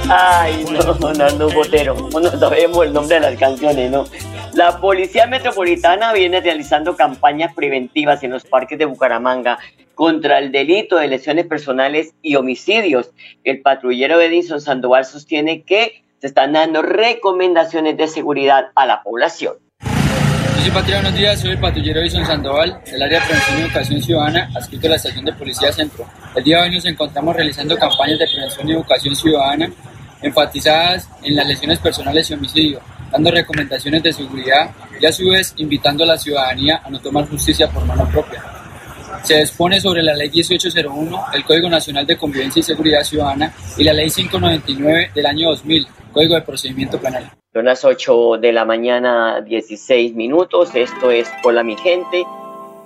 Ay, 0.09 0.65
no, 0.71 1.13
Nando 1.13 1.51
Botero, 1.51 1.95
no 1.95 2.31
sabemos 2.39 2.87
el 2.87 2.93
nombre 2.95 3.17
de 3.17 3.21
las 3.21 3.39
canciones, 3.39 3.91
¿no? 3.91 4.05
La 4.55 4.81
Policía 4.81 5.27
Metropolitana 5.27 6.15
viene 6.15 6.41
realizando 6.41 6.97
campañas 6.97 7.53
preventivas 7.55 8.23
en 8.23 8.31
los 8.31 8.45
parques 8.45 8.79
de 8.79 8.87
Bucaramanga 8.87 9.59
contra 9.95 10.39
el 10.39 10.51
delito 10.51 10.97
de 10.97 11.09
lesiones 11.09 11.47
personales 11.47 12.15
y 12.23 12.37
homicidios. 12.37 13.11
El 13.45 13.61
patrullero 13.61 14.21
Edison 14.21 14.61
Sandoval 14.61 15.05
sostiene 15.05 15.63
que 15.63 16.02
se 16.23 16.29
están 16.29 16.53
dando 16.53 16.83
recomendaciones 16.83 17.97
de 17.97 18.07
seguridad 18.07 18.67
a 18.77 18.87
la 18.87 19.03
población. 19.03 19.55
Yo 19.81 20.63
soy 20.63 20.71
Patria, 20.71 21.01
buenos 21.01 21.19
días, 21.19 21.41
soy 21.41 21.51
el 21.51 21.59
patrullero 21.59 21.99
Edison 21.99 22.25
Sandoval, 22.25 22.81
del 22.85 23.03
área 23.03 23.19
de 23.19 23.27
prevención 23.27 23.59
y 23.59 23.63
educación 23.63 24.01
ciudadana, 24.01 24.49
adscrito 24.55 24.87
a 24.87 24.91
la 24.91 24.97
estación 24.97 25.25
de 25.25 25.33
Policía 25.33 25.73
Centro. 25.73 26.07
El 26.37 26.45
día 26.45 26.59
de 26.59 26.63
hoy 26.63 26.75
nos 26.77 26.85
encontramos 26.85 27.35
realizando 27.35 27.77
campañas 27.77 28.21
de 28.21 28.29
prevención 28.33 28.69
y 28.69 28.73
educación 28.73 29.17
ciudadana 29.17 29.69
enfatizadas 30.23 31.11
en 31.25 31.35
las 31.35 31.45
lesiones 31.45 31.81
personales 31.81 32.31
y 32.31 32.35
homicidio, 32.35 32.81
dando 33.11 33.33
recomendaciones 33.33 34.01
de 34.05 34.13
seguridad 34.13 34.71
y 35.01 35.07
a 35.07 35.11
su 35.11 35.29
vez 35.29 35.55
invitando 35.57 36.05
a 36.05 36.07
la 36.07 36.19
ciudadanía 36.19 36.83
a 36.85 36.89
no 36.89 37.01
tomar 37.01 37.29
justicia 37.29 37.69
por 37.69 37.85
mano 37.85 38.09
propia. 38.09 38.45
Se 39.25 39.39
dispone 39.39 39.81
sobre 39.81 40.05
la 40.05 40.15
Ley 40.15 40.31
1801, 40.31 41.25
el 41.35 41.45
Código 41.45 41.69
Nacional 41.69 42.07
de 42.07 42.17
Convivencia 42.17 42.61
y 42.61 42.63
Seguridad 42.63 43.03
Ciudadana 43.03 43.53
y 43.77 43.83
la 43.83 43.93
Ley 43.93 44.09
599 44.09 45.11
del 45.17 45.27
año 45.27 45.49
2000, 45.51 45.89
Código 46.13 46.35
de 46.35 46.43
Procedimiento 46.43 47.01
Penal. 47.01 47.33
Son 47.53 47.65
las 47.65 47.85
8 47.85 48.39
de 48.39 48.53
la 48.53 48.65
mañana, 48.65 49.41
16 49.41 50.15
minutos. 50.15 50.75
Esto 50.75 51.11
es 51.11 51.31
Hola 51.43 51.63
mi 51.63 51.77
gente. 51.77 52.25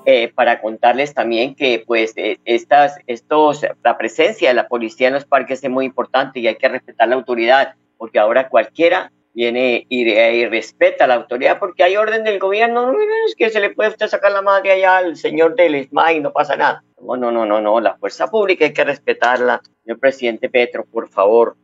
Eh, 0.09 0.33
para 0.33 0.61
contarles 0.61 1.15
también 1.15 1.57
que 1.57 1.83
pues 1.85 2.13
eh, 2.17 2.39
estas, 2.45 2.97
estos, 3.09 3.67
la 3.83 3.99
presencia 3.99 4.51
de 4.51 4.55
la 4.55 4.69
policía 4.69 5.09
en 5.09 5.15
los 5.15 5.25
parques 5.25 5.65
es 5.65 5.71
muy 5.71 5.85
importante 5.85 6.39
y 6.39 6.47
hay 6.47 6.55
que 6.55 6.69
respetar 6.69 7.09
la 7.09 7.17
autoridad, 7.17 7.75
porque 7.99 8.21
ahora 8.21 8.49
cualquiera 8.49 9.11
viene 9.35 9.85
y, 9.89 10.09
y 10.09 10.47
respeta 10.47 11.09
la 11.09 11.17
autoridad 11.17 11.59
porque 11.59 11.83
hay 11.83 11.97
orden 11.97 12.23
del 12.23 12.39
gobierno, 12.39 12.93
no 12.93 12.99
es 13.27 13.35
que 13.35 13.51
se 13.51 13.59
le 13.59 13.71
puede 13.71 13.91
usted 13.91 14.07
sacar 14.07 14.31
la 14.31 14.43
madre 14.43 14.71
allá 14.71 14.99
al 14.99 15.17
señor 15.17 15.57
del 15.57 15.75
ESMA 15.75 16.13
y 16.13 16.21
no 16.21 16.33
pasa 16.33 16.55
nada. 16.55 16.85
No, 17.03 17.17
no, 17.17 17.33
no, 17.33 17.45
no, 17.45 17.61
no, 17.61 17.81
la 17.81 17.97
fuerza 17.97 18.29
pública 18.29 18.65
hay 18.65 18.73
que 18.73 18.85
respetarla. 18.85 19.61
Señor 19.83 19.99
presidente 19.99 20.49
Petro, 20.49 20.85
por 20.85 21.09
favor, 21.09 21.57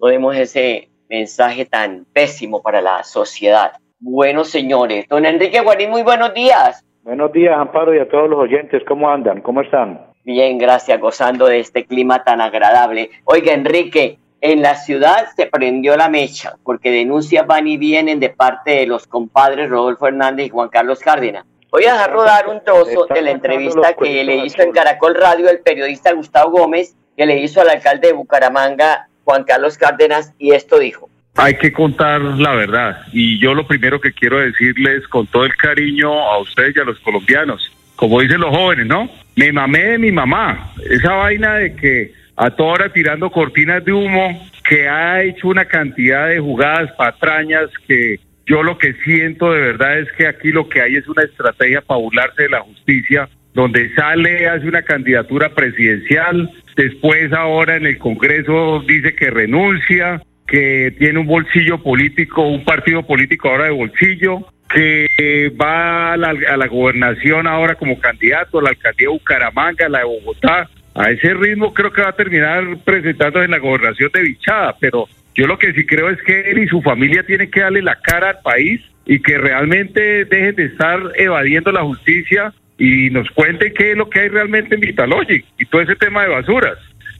no 0.00 0.08
demos 0.08 0.34
ese 0.36 0.89
mensaje 1.10 1.66
tan 1.66 2.06
pésimo 2.12 2.62
para 2.62 2.80
la 2.80 3.02
sociedad. 3.02 3.72
Bueno, 3.98 4.44
señores, 4.44 5.06
don 5.08 5.26
Enrique 5.26 5.60
Guarín, 5.60 5.90
muy 5.90 6.02
buenos 6.02 6.32
días. 6.32 6.84
Buenos 7.02 7.32
días, 7.32 7.54
Amparo, 7.58 7.94
y 7.94 7.98
a 7.98 8.08
todos 8.08 8.30
los 8.30 8.38
oyentes. 8.38 8.82
¿Cómo 8.86 9.10
andan? 9.10 9.42
¿Cómo 9.42 9.60
están? 9.60 10.06
Bien, 10.24 10.56
gracias, 10.56 11.00
gozando 11.00 11.46
de 11.46 11.58
este 11.58 11.84
clima 11.84 12.22
tan 12.22 12.40
agradable. 12.40 13.10
Oiga, 13.24 13.52
Enrique, 13.52 14.18
en 14.40 14.62
la 14.62 14.76
ciudad 14.76 15.26
se 15.34 15.46
prendió 15.46 15.96
la 15.96 16.08
mecha 16.08 16.56
porque 16.62 16.90
denuncias 16.90 17.46
van 17.46 17.66
y 17.66 17.76
vienen 17.76 18.20
de 18.20 18.30
parte 18.30 18.70
de 18.70 18.86
los 18.86 19.06
compadres 19.06 19.68
Rodolfo 19.68 20.06
Hernández 20.06 20.46
y 20.46 20.50
Juan 20.50 20.68
Carlos 20.68 21.00
Cárdenas. 21.00 21.44
Voy 21.72 21.84
a 21.84 21.92
dejar 21.92 22.12
rodar 22.12 22.48
un 22.48 22.62
trozo 22.62 23.06
de 23.12 23.22
la 23.22 23.32
entrevista 23.32 23.94
que 23.94 24.24
le 24.24 24.36
hizo 24.36 24.62
en 24.62 24.72
Caracol 24.72 25.14
Radio 25.14 25.48
el 25.50 25.60
periodista 25.60 26.12
Gustavo 26.12 26.52
Gómez, 26.52 26.96
que 27.16 27.26
le 27.26 27.38
hizo 27.38 27.60
al 27.60 27.68
alcalde 27.68 28.08
de 28.08 28.14
Bucaramanga, 28.14 29.09
Juan 29.30 29.44
Carlos 29.44 29.78
Cárdenas, 29.78 30.34
y 30.40 30.50
esto 30.50 30.80
dijo. 30.80 31.08
Hay 31.36 31.54
que 31.54 31.72
contar 31.72 32.20
la 32.20 32.52
verdad 32.52 33.02
y 33.12 33.38
yo 33.38 33.54
lo 33.54 33.64
primero 33.64 34.00
que 34.00 34.12
quiero 34.12 34.40
decirles 34.40 35.06
con 35.06 35.28
todo 35.28 35.44
el 35.44 35.54
cariño 35.54 36.12
a 36.12 36.38
ustedes 36.38 36.74
y 36.74 36.80
a 36.80 36.84
los 36.84 36.98
colombianos, 36.98 37.72
como 37.94 38.20
dicen 38.20 38.40
los 38.40 38.50
jóvenes, 38.50 38.86
¿no? 38.86 39.08
Me 39.36 39.52
mamé 39.52 39.84
de 39.84 39.98
mi 39.98 40.10
mamá, 40.10 40.72
esa 40.90 41.12
vaina 41.12 41.54
de 41.54 41.76
que 41.76 42.12
a 42.34 42.50
toda 42.50 42.72
hora 42.72 42.92
tirando 42.92 43.30
cortinas 43.30 43.84
de 43.84 43.92
humo, 43.92 44.50
que 44.68 44.88
ha 44.88 45.22
hecho 45.22 45.46
una 45.46 45.64
cantidad 45.64 46.26
de 46.26 46.40
jugadas 46.40 46.90
patrañas 46.98 47.70
que 47.86 48.18
yo 48.46 48.64
lo 48.64 48.78
que 48.78 48.94
siento 49.04 49.52
de 49.52 49.60
verdad 49.60 50.00
es 50.00 50.10
que 50.18 50.26
aquí 50.26 50.50
lo 50.50 50.68
que 50.68 50.82
hay 50.82 50.96
es 50.96 51.06
una 51.06 51.22
estrategia 51.22 51.82
para 51.82 52.00
burlarse 52.00 52.42
de 52.42 52.48
la 52.48 52.62
justicia, 52.62 53.28
donde 53.54 53.92
sale, 53.94 54.48
hace 54.48 54.68
una 54.68 54.82
candidatura 54.82 55.54
presidencial, 55.54 56.50
después 56.76 57.32
ahora 57.32 57.76
en 57.76 57.86
el 57.86 57.98
Congreso 57.98 58.82
dice 58.86 59.14
que 59.14 59.30
renuncia, 59.30 60.22
que 60.46 60.94
tiene 60.98 61.18
un 61.18 61.26
bolsillo 61.26 61.82
político, 61.82 62.42
un 62.42 62.64
partido 62.64 63.06
político 63.06 63.48
ahora 63.48 63.64
de 63.64 63.70
bolsillo, 63.70 64.46
que 64.72 65.52
va 65.60 66.12
a 66.12 66.16
la, 66.16 66.28
a 66.28 66.56
la 66.56 66.66
gobernación 66.68 67.46
ahora 67.46 67.74
como 67.74 67.98
candidato, 67.98 68.58
a 68.58 68.62
la 68.62 68.70
alcaldía 68.70 69.08
de 69.08 69.12
Bucaramanga, 69.12 69.88
la 69.88 69.98
de 69.98 70.04
Bogotá. 70.04 70.68
A 70.94 71.10
ese 71.10 71.34
ritmo 71.34 71.72
creo 71.72 71.92
que 71.92 72.02
va 72.02 72.08
a 72.08 72.16
terminar 72.16 72.64
presentándose 72.84 73.44
en 73.44 73.52
la 73.52 73.58
gobernación 73.58 74.10
de 74.12 74.22
Bichada, 74.22 74.76
pero 74.80 75.08
yo 75.34 75.46
lo 75.46 75.58
que 75.58 75.72
sí 75.72 75.86
creo 75.86 76.10
es 76.10 76.20
que 76.22 76.50
él 76.50 76.58
y 76.58 76.68
su 76.68 76.82
familia 76.82 77.22
tienen 77.22 77.50
que 77.50 77.60
darle 77.60 77.82
la 77.82 77.96
cara 78.00 78.30
al 78.30 78.40
país 78.42 78.80
y 79.06 79.20
que 79.20 79.38
realmente 79.38 80.24
dejen 80.24 80.56
de 80.56 80.64
estar 80.66 81.00
evadiendo 81.16 81.72
la 81.72 81.82
justicia 81.82 82.52
y 82.80 83.10
nos 83.10 83.30
cuenten 83.30 83.74
qué 83.74 83.92
es 83.92 83.96
lo 83.96 84.08
que 84.08 84.20
hay 84.20 84.28
realmente 84.28 84.74
en 84.74 84.80
Vitalogic 84.80 85.44
y 85.58 85.66
todo 85.66 85.82
ese 85.82 85.96
tema 85.96 86.22
de 86.22 86.30
basuras. 86.30 86.78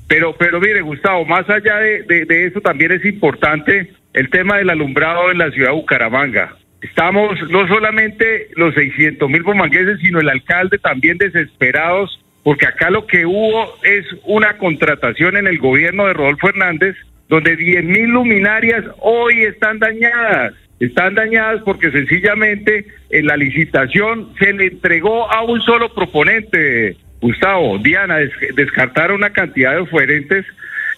Pero, 0.09 0.35
pero 0.37 0.59
mire, 0.59 0.81
Gustavo, 0.81 1.25
más 1.27 1.49
allá 1.49 1.77
de, 1.77 2.03
de, 2.03 2.25
de 2.25 2.47
eso 2.47 2.61
también 2.63 2.93
es 2.93 3.05
importante 3.05 3.93
el 4.15 4.31
tema 4.31 4.57
del 4.57 4.71
alumbrado 4.71 5.31
en 5.31 5.37
la 5.37 5.51
ciudad 5.51 5.69
de 5.69 5.77
Bucaramanga. 5.77 6.57
Estamos 6.81 7.39
no 7.51 7.69
solamente 7.69 8.49
los 8.57 8.75
600 8.75 9.29
mil 9.29 9.43
bomangueses, 9.43 10.01
sino 10.01 10.19
el 10.19 10.31
alcalde 10.31 10.79
también 10.79 11.19
desesperados, 11.19 12.19
porque 12.43 12.67
acá 12.67 12.89
lo 12.89 13.07
que 13.07 13.27
hubo 13.27 13.75
es 13.83 14.07
una 14.25 14.57
contratación 14.57 15.37
en 15.37 15.47
el 15.47 15.59
gobierno 15.59 16.07
de 16.07 16.15
Rodolfo 16.15 16.49
Hernández, 16.49 16.97
donde 17.29 17.55
10 17.55 17.85
mil 17.85 18.09
luminarias 18.09 18.83
hoy 18.99 19.43
están 19.43 19.79
dañadas. 19.79 20.55
Están 20.81 21.15
dañadas 21.15 21.63
porque 21.63 21.91
sencillamente 21.91 22.87
en 23.11 23.27
la 23.27 23.37
licitación 23.37 24.33
se 24.39 24.55
le 24.55 24.67
entregó 24.67 25.31
a 25.31 25.43
un 25.45 25.61
solo 25.61 25.93
proponente, 25.95 26.97
Gustavo, 27.21 27.79
Diana, 27.79 28.17
des 28.17 28.33
descartaron 28.57 29.17
una 29.17 29.31
cantidad 29.31 29.73
de 29.73 29.81
oferentes. 29.81 30.47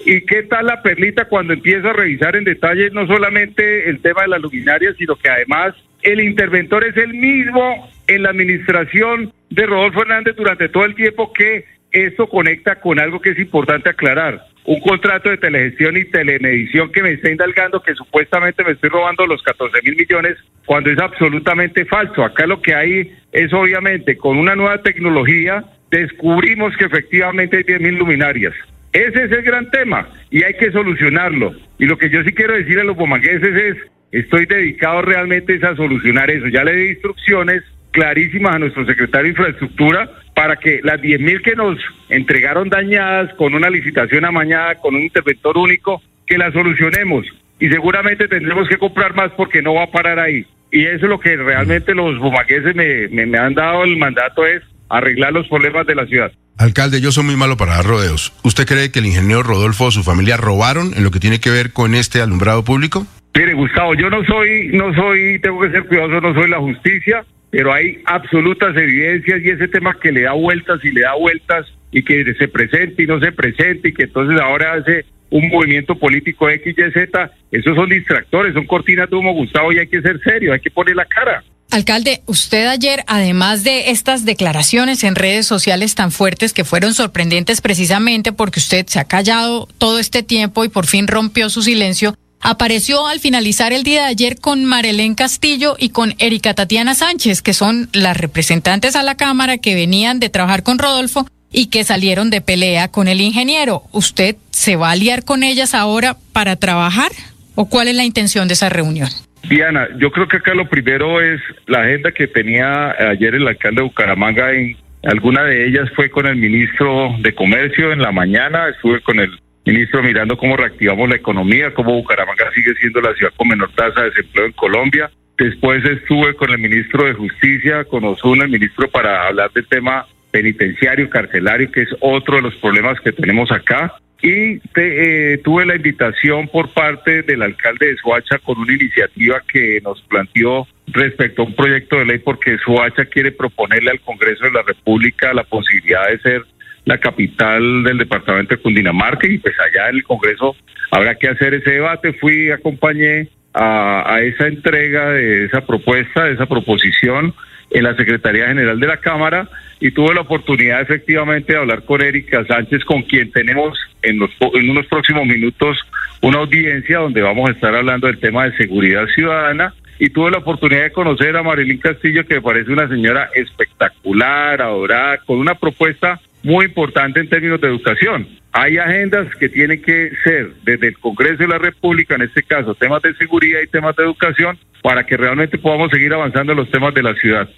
¿Y 0.06 0.20
qué 0.22 0.44
tal 0.44 0.66
la 0.66 0.82
perlita 0.82 1.24
cuando 1.24 1.52
empieza 1.52 1.90
a 1.90 1.94
revisar 1.94 2.36
en 2.36 2.44
detalle 2.44 2.90
no 2.90 3.08
solamente 3.08 3.90
el 3.90 4.00
tema 4.00 4.22
de 4.22 4.28
la 4.28 4.38
luminaria, 4.38 4.94
sino 4.96 5.16
que 5.16 5.28
además 5.28 5.74
el 6.02 6.20
interventor 6.20 6.84
es 6.84 6.96
el 6.96 7.14
mismo 7.14 7.90
en 8.06 8.22
la 8.22 8.30
administración 8.30 9.32
de 9.50 9.66
Rodolfo 9.66 10.02
Hernández 10.02 10.36
durante 10.36 10.68
todo 10.68 10.84
el 10.84 10.94
tiempo 10.94 11.32
que 11.32 11.64
esto 11.90 12.28
conecta 12.28 12.80
con 12.80 13.00
algo 13.00 13.20
que 13.20 13.30
es 13.30 13.38
importante 13.38 13.90
aclarar. 13.90 14.46
Un 14.64 14.80
contrato 14.80 15.28
de 15.28 15.38
telegestión 15.38 15.96
y 15.96 16.04
telemedición 16.04 16.92
que 16.92 17.02
me 17.02 17.12
está 17.12 17.30
indalgando 17.30 17.82
que 17.82 17.94
supuestamente 17.94 18.62
me 18.62 18.72
estoy 18.72 18.90
robando 18.90 19.26
los 19.26 19.42
14 19.42 19.82
mil 19.82 19.96
millones 19.96 20.36
cuando 20.66 20.90
es 20.90 20.98
absolutamente 20.98 21.84
falso. 21.84 22.24
Acá 22.24 22.46
lo 22.46 22.62
que 22.62 22.74
hay 22.74 23.12
es 23.32 23.52
obviamente 23.52 24.16
con 24.16 24.38
una 24.38 24.54
nueva 24.54 24.78
tecnología 24.82 25.64
descubrimos 25.90 26.76
que 26.76 26.84
efectivamente 26.84 27.58
hay 27.58 27.62
10 27.64 27.80
mil 27.80 27.96
luminarias. 27.96 28.54
Ese 28.92 29.24
es 29.24 29.32
el 29.32 29.42
gran 29.42 29.70
tema 29.70 30.08
y 30.30 30.42
hay 30.44 30.54
que 30.54 30.70
solucionarlo. 30.70 31.54
Y 31.78 31.86
lo 31.86 31.98
que 31.98 32.10
yo 32.10 32.22
sí 32.22 32.32
quiero 32.32 32.54
decir 32.54 32.78
a 32.78 32.84
los 32.84 32.96
bomangueses 32.96 33.56
es, 33.56 33.76
estoy 34.12 34.46
dedicado 34.46 35.02
realmente 35.02 35.58
a 35.66 35.74
solucionar 35.74 36.30
eso. 36.30 36.46
Ya 36.48 36.62
le 36.62 36.74
di 36.74 36.90
instrucciones 36.90 37.62
clarísimas 37.92 38.56
a 38.56 38.58
nuestro 38.58 38.84
secretario 38.84 39.24
de 39.24 39.30
Infraestructura 39.30 40.10
para 40.34 40.56
que 40.56 40.80
las 40.82 41.00
10 41.00 41.20
mil 41.20 41.42
que 41.42 41.54
nos 41.54 41.78
entregaron 42.08 42.68
dañadas 42.68 43.32
con 43.34 43.54
una 43.54 43.70
licitación 43.70 44.24
amañada, 44.24 44.76
con 44.76 44.94
un 44.94 45.02
interventor 45.02 45.56
único, 45.56 46.02
que 46.26 46.38
las 46.38 46.52
solucionemos. 46.52 47.26
Y 47.60 47.68
seguramente 47.68 48.26
tendremos 48.28 48.68
que 48.68 48.78
comprar 48.78 49.14
más 49.14 49.30
porque 49.36 49.62
no 49.62 49.74
va 49.74 49.84
a 49.84 49.90
parar 49.90 50.18
ahí. 50.18 50.44
Y 50.72 50.86
eso 50.86 51.04
es 51.04 51.10
lo 51.10 51.20
que 51.20 51.36
realmente 51.36 51.94
los 51.94 52.18
bomagueses 52.18 52.74
me, 52.74 53.08
me, 53.08 53.26
me 53.26 53.38
han 53.38 53.54
dado 53.54 53.84
el 53.84 53.96
mandato 53.98 54.44
es 54.46 54.62
arreglar 54.88 55.32
los 55.32 55.46
problemas 55.48 55.86
de 55.86 55.94
la 55.94 56.06
ciudad. 56.06 56.32
Alcalde, 56.58 57.00
yo 57.00 57.12
soy 57.12 57.24
muy 57.24 57.36
malo 57.36 57.56
para 57.56 57.76
dar 57.76 57.84
rodeos. 57.84 58.32
¿Usted 58.42 58.66
cree 58.66 58.90
que 58.90 59.00
el 59.00 59.06
ingeniero 59.06 59.42
Rodolfo 59.42 59.86
o 59.86 59.90
su 59.90 60.02
familia 60.02 60.36
robaron 60.36 60.92
en 60.94 61.04
lo 61.04 61.10
que 61.10 61.20
tiene 61.20 61.40
que 61.40 61.50
ver 61.50 61.72
con 61.72 61.94
este 61.94 62.20
alumbrado 62.20 62.64
público? 62.64 63.06
Mire, 63.34 63.54
Gustavo, 63.54 63.94
yo 63.94 64.10
no 64.10 64.22
soy, 64.24 64.68
no 64.72 64.94
soy, 64.94 65.38
tengo 65.40 65.60
que 65.60 65.70
ser 65.70 65.86
cuidadoso, 65.86 66.20
no 66.20 66.34
soy 66.34 66.50
la 66.50 66.58
justicia, 66.58 67.24
pero 67.52 67.70
hay 67.70 67.98
absolutas 68.06 68.74
evidencias 68.74 69.42
y 69.44 69.50
ese 69.50 69.68
tema 69.68 69.94
que 70.00 70.10
le 70.10 70.22
da 70.22 70.32
vueltas 70.32 70.82
y 70.82 70.90
le 70.90 71.02
da 71.02 71.12
vueltas 71.14 71.66
y 71.92 72.02
que 72.02 72.24
se 72.38 72.48
presente 72.48 73.02
y 73.02 73.06
no 73.06 73.20
se 73.20 73.30
presente 73.30 73.90
y 73.90 73.92
que 73.92 74.04
entonces 74.04 74.40
ahora 74.40 74.72
hace 74.72 75.04
un 75.28 75.48
movimiento 75.48 75.94
político 75.94 76.48
X, 76.48 76.74
Y, 76.76 76.92
Z, 76.92 77.30
esos 77.50 77.76
son 77.76 77.90
distractores, 77.90 78.54
son 78.54 78.66
cortinas 78.66 79.08
de 79.10 79.16
humo, 79.16 79.34
Gustavo, 79.34 79.70
y 79.70 79.80
hay 79.80 79.86
que 79.86 80.00
ser 80.00 80.18
serio, 80.24 80.54
hay 80.54 80.60
que 80.60 80.70
poner 80.70 80.96
la 80.96 81.04
cara. 81.04 81.44
Alcalde, 81.70 82.22
usted 82.26 82.66
ayer, 82.66 83.04
además 83.06 83.64
de 83.64 83.90
estas 83.90 84.24
declaraciones 84.24 85.04
en 85.04 85.14
redes 85.14 85.46
sociales 85.46 85.94
tan 85.94 86.10
fuertes 86.10 86.54
que 86.54 86.64
fueron 86.64 86.94
sorprendentes 86.94 87.60
precisamente 87.60 88.32
porque 88.32 88.60
usted 88.60 88.86
se 88.86 88.98
ha 88.98 89.04
callado 89.04 89.68
todo 89.76 89.98
este 89.98 90.22
tiempo 90.22 90.64
y 90.64 90.70
por 90.70 90.86
fin 90.86 91.06
rompió 91.06 91.50
su 91.50 91.62
silencio, 91.62 92.14
apareció 92.42 93.06
al 93.06 93.20
finalizar 93.20 93.72
el 93.72 93.84
día 93.84 94.02
de 94.02 94.08
ayer 94.08 94.36
con 94.40 94.64
Marelén 94.64 95.14
Castillo 95.14 95.76
y 95.78 95.90
con 95.90 96.14
Erika 96.18 96.54
Tatiana 96.54 96.94
Sánchez, 96.94 97.40
que 97.40 97.54
son 97.54 97.88
las 97.92 98.16
representantes 98.16 98.96
a 98.96 99.02
la 99.02 99.16
Cámara 99.16 99.58
que 99.58 99.74
venían 99.74 100.20
de 100.20 100.28
trabajar 100.28 100.62
con 100.62 100.78
Rodolfo 100.78 101.26
y 101.50 101.70
que 101.70 101.84
salieron 101.84 102.30
de 102.30 102.40
pelea 102.40 102.88
con 102.88 103.08
el 103.08 103.20
ingeniero. 103.20 103.82
¿Usted 103.92 104.36
se 104.50 104.76
va 104.76 104.88
a 104.88 104.92
aliar 104.92 105.24
con 105.24 105.42
ellas 105.42 105.74
ahora 105.74 106.16
para 106.32 106.56
trabajar 106.56 107.10
o 107.54 107.68
cuál 107.68 107.88
es 107.88 107.94
la 107.94 108.04
intención 108.04 108.48
de 108.48 108.54
esa 108.54 108.68
reunión? 108.68 109.08
Diana, 109.48 109.88
yo 109.98 110.10
creo 110.10 110.28
que 110.28 110.38
acá 110.38 110.54
lo 110.54 110.68
primero 110.68 111.20
es 111.20 111.40
la 111.66 111.82
agenda 111.82 112.12
que 112.12 112.26
tenía 112.26 112.92
ayer 113.10 113.34
el 113.34 113.46
alcalde 113.46 113.80
de 113.80 113.88
Bucaramanga 113.88 114.52
en 114.52 114.76
alguna 115.04 115.42
de 115.42 115.66
ellas 115.66 115.90
fue 115.96 116.10
con 116.10 116.26
el 116.26 116.36
ministro 116.36 117.16
de 117.18 117.34
Comercio 117.34 117.92
en 117.92 118.00
la 118.00 118.12
mañana, 118.12 118.68
estuve 118.68 119.00
con 119.00 119.18
el 119.18 119.41
ministro 119.64 120.02
mirando 120.02 120.36
cómo 120.36 120.56
reactivamos 120.56 121.08
la 121.08 121.16
economía, 121.16 121.72
cómo 121.74 121.94
Bucaramanga 121.94 122.50
sigue 122.54 122.74
siendo 122.74 123.00
la 123.00 123.14
ciudad 123.14 123.32
con 123.36 123.48
menor 123.48 123.70
tasa 123.74 124.02
de 124.02 124.10
desempleo 124.10 124.46
en 124.46 124.52
Colombia. 124.52 125.10
Después 125.38 125.84
estuve 125.84 126.34
con 126.34 126.50
el 126.50 126.58
ministro 126.58 127.04
de 127.04 127.14
Justicia, 127.14 127.84
con 127.84 128.04
Osuna, 128.04 128.44
el 128.44 128.50
ministro, 128.50 128.88
para 128.88 129.26
hablar 129.26 129.50
del 129.52 129.66
tema 129.66 130.06
penitenciario, 130.30 131.08
carcelario, 131.08 131.70
que 131.70 131.82
es 131.82 131.88
otro 132.00 132.36
de 132.36 132.42
los 132.42 132.54
problemas 132.56 133.00
que 133.00 133.12
tenemos 133.12 133.50
acá 133.52 133.94
y 134.22 134.60
te, 134.72 135.32
eh, 135.34 135.38
tuve 135.38 135.66
la 135.66 135.74
invitación 135.74 136.46
por 136.48 136.72
parte 136.72 137.22
del 137.22 137.42
alcalde 137.42 137.88
de 137.88 137.96
Soacha 137.96 138.38
con 138.38 138.56
una 138.58 138.72
iniciativa 138.72 139.42
que 139.52 139.80
nos 139.82 140.00
planteó 140.02 140.66
respecto 140.86 141.42
a 141.42 141.46
un 141.46 141.56
proyecto 141.56 141.98
de 141.98 142.06
ley 142.06 142.18
porque 142.18 142.56
Soacha 142.64 143.04
quiere 143.06 143.32
proponerle 143.32 143.90
al 143.90 144.00
Congreso 144.00 144.44
de 144.44 144.52
la 144.52 144.62
República 144.62 145.34
la 145.34 145.42
posibilidad 145.42 146.08
de 146.08 146.18
ser 146.20 146.42
la 146.84 146.98
capital 146.98 147.84
del 147.84 147.98
departamento 147.98 148.54
de 148.54 148.62
Cundinamarca 148.62 149.26
y 149.26 149.38
pues 149.38 149.54
allá 149.60 149.88
en 149.88 149.96
el 149.96 150.02
Congreso 150.02 150.56
habrá 150.90 151.14
que 151.14 151.28
hacer 151.28 151.54
ese 151.54 151.70
debate. 151.70 152.12
Fui, 152.14 152.50
acompañé 152.50 153.28
a, 153.54 154.14
a 154.14 154.20
esa 154.22 154.46
entrega 154.48 155.10
de 155.10 155.44
esa 155.44 155.64
propuesta, 155.64 156.24
de 156.24 156.32
esa 156.32 156.46
proposición 156.46 157.34
en 157.70 157.84
la 157.84 157.96
Secretaría 157.96 158.48
General 158.48 158.78
de 158.78 158.86
la 158.86 158.98
Cámara 158.98 159.48
y 159.80 159.90
tuve 159.90 160.14
la 160.14 160.20
oportunidad 160.20 160.80
efectivamente 160.80 161.52
de 161.52 161.58
hablar 161.58 161.84
con 161.84 162.02
Erika 162.02 162.44
Sánchez, 162.46 162.84
con 162.84 163.02
quien 163.02 163.32
tenemos 163.32 163.78
en, 164.02 164.18
los, 164.18 164.30
en 164.54 164.70
unos 164.70 164.86
próximos 164.86 165.26
minutos 165.26 165.78
una 166.20 166.38
audiencia 166.38 166.98
donde 166.98 167.22
vamos 167.22 167.48
a 167.48 167.52
estar 167.52 167.74
hablando 167.74 168.06
del 168.06 168.18
tema 168.18 168.44
de 168.44 168.56
seguridad 168.56 169.06
ciudadana 169.06 169.74
y 169.98 170.10
tuve 170.10 170.30
la 170.30 170.38
oportunidad 170.38 170.82
de 170.82 170.92
conocer 170.92 171.36
a 171.36 171.42
Marilyn 171.42 171.78
Castillo, 171.78 172.26
que 172.26 172.34
me 172.34 172.42
parece 172.42 172.70
una 172.70 172.88
señora 172.88 173.30
espectacular, 173.34 174.60
adorada, 174.60 175.18
con 175.18 175.38
una 175.38 175.54
propuesta 175.54 176.20
muy 176.42 176.66
importante 176.66 177.20
en 177.20 177.28
términos 177.28 177.60
de 177.60 177.68
educación. 177.68 178.28
Hay 178.52 178.76
agendas 178.76 179.34
que 179.36 179.48
tienen 179.48 179.80
que 179.80 180.10
ser 180.24 180.52
desde 180.64 180.88
el 180.88 180.98
Congreso 180.98 181.38
de 181.38 181.48
la 181.48 181.58
República, 181.58 182.14
en 182.16 182.22
este 182.22 182.42
caso 182.42 182.74
temas 182.74 183.00
de 183.02 183.14
seguridad 183.16 183.60
y 183.60 183.68
temas 183.68 183.96
de 183.96 184.04
educación, 184.04 184.58
para 184.82 185.06
que 185.06 185.16
realmente 185.16 185.56
podamos 185.58 185.90
seguir 185.90 186.12
avanzando 186.12 186.52
en 186.52 186.58
los 186.58 186.70
temas 186.70 186.92
de 186.92 187.02
la 187.02 187.14
ciudad. 187.14 187.48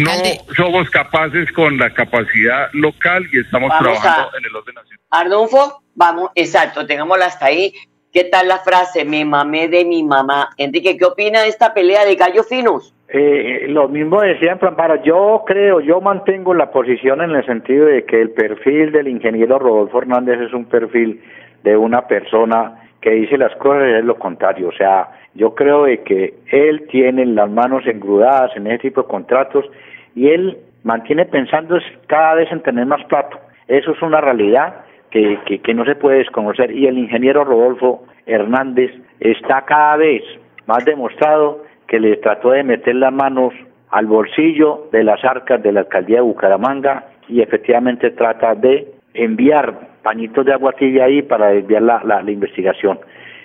No 0.00 0.10
somos 0.56 0.90
capaces 0.90 1.50
con 1.52 1.78
la 1.78 1.94
capacidad 1.94 2.68
local 2.72 3.26
y 3.32 3.38
estamos 3.38 3.70
trabajando 3.78 4.36
en 4.36 4.44
el 4.44 4.56
orden 4.56 4.74
nacional. 4.74 5.00
Arnulfo, 5.10 5.82
vamos, 5.94 6.30
exacto, 6.34 6.86
tengámosla 6.86 7.26
hasta 7.26 7.46
ahí. 7.46 7.72
¿Qué 8.12 8.24
tal 8.24 8.48
la 8.48 8.58
frase? 8.58 9.04
Me 9.04 9.24
mamé 9.24 9.68
de 9.68 9.84
mi 9.84 10.02
mamá. 10.04 10.50
Enrique, 10.56 10.96
¿qué 10.96 11.04
opina 11.04 11.42
de 11.42 11.48
esta 11.48 11.74
pelea 11.74 12.04
de 12.04 12.14
gallos 12.14 12.48
finos? 12.48 12.94
Eh, 13.08 13.66
lo 13.68 13.88
mismo 13.88 14.20
de 14.20 14.38
siempre, 14.38 14.68
Amparo. 14.68 15.02
Yo 15.02 15.44
creo, 15.46 15.80
yo 15.80 16.00
mantengo 16.00 16.54
la 16.54 16.70
posición 16.70 17.20
en 17.20 17.30
el 17.32 17.44
sentido 17.44 17.86
de 17.86 18.04
que 18.04 18.20
el 18.20 18.30
perfil 18.30 18.92
del 18.92 19.08
ingeniero 19.08 19.58
Rodolfo 19.58 19.98
Hernández 19.98 20.40
es 20.40 20.52
un 20.52 20.64
perfil 20.64 21.20
de 21.62 21.76
una 21.76 22.06
persona 22.06 22.80
que 23.00 23.10
dice 23.10 23.36
las 23.36 23.54
cosas 23.56 23.88
y 23.88 23.94
es 23.98 24.04
lo 24.04 24.16
contrario. 24.16 24.68
O 24.68 24.72
sea, 24.72 25.10
yo 25.34 25.54
creo 25.54 25.84
de 25.84 26.02
que 26.02 26.34
él 26.50 26.86
tiene 26.88 27.26
las 27.26 27.50
manos 27.50 27.86
engrudadas 27.86 28.56
en 28.56 28.66
ese 28.66 28.78
tipo 28.78 29.02
de 29.02 29.08
contratos 29.08 29.66
y 30.14 30.28
él 30.28 30.56
mantiene 30.82 31.26
pensando 31.26 31.78
cada 32.06 32.34
vez 32.34 32.50
en 32.50 32.62
tener 32.62 32.86
más 32.86 33.04
plato. 33.04 33.38
Eso 33.68 33.92
es 33.92 34.02
una 34.02 34.20
realidad 34.20 34.84
que, 35.10 35.38
que 35.62 35.74
no 35.74 35.84
se 35.84 35.94
puede 35.94 36.18
desconocer. 36.18 36.70
Y 36.70 36.86
el 36.86 36.98
ingeniero 36.98 37.44
Rodolfo 37.44 38.04
Hernández 38.26 38.90
está 39.20 39.62
cada 39.62 39.96
vez 39.96 40.22
más 40.66 40.84
demostrado 40.84 41.62
que 41.86 42.00
le 42.00 42.16
trató 42.16 42.50
de 42.50 42.62
meter 42.62 42.94
las 42.94 43.12
manos 43.12 43.54
al 43.90 44.06
bolsillo 44.06 44.88
de 44.90 45.04
las 45.04 45.24
arcas 45.24 45.62
de 45.62 45.72
la 45.72 45.80
alcaldía 45.80 46.16
de 46.16 46.22
Bucaramanga 46.22 47.04
y 47.28 47.40
efectivamente 47.40 48.10
trata 48.10 48.54
de 48.54 48.88
enviar 49.14 49.94
pañitos 50.02 50.44
de 50.44 50.52
agua 50.52 50.72
tibia 50.72 51.04
ahí 51.04 51.22
para 51.22 51.48
desviar 51.48 51.82
la, 51.82 52.02
la, 52.04 52.30
investigación. 52.30 52.98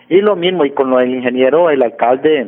Y 0.10 0.22
lo 0.22 0.36
mismo, 0.36 0.66
y 0.66 0.72
con 0.72 0.92
del 0.92 1.16
ingeniero, 1.16 1.70
el 1.70 1.84
alcalde, 1.84 2.48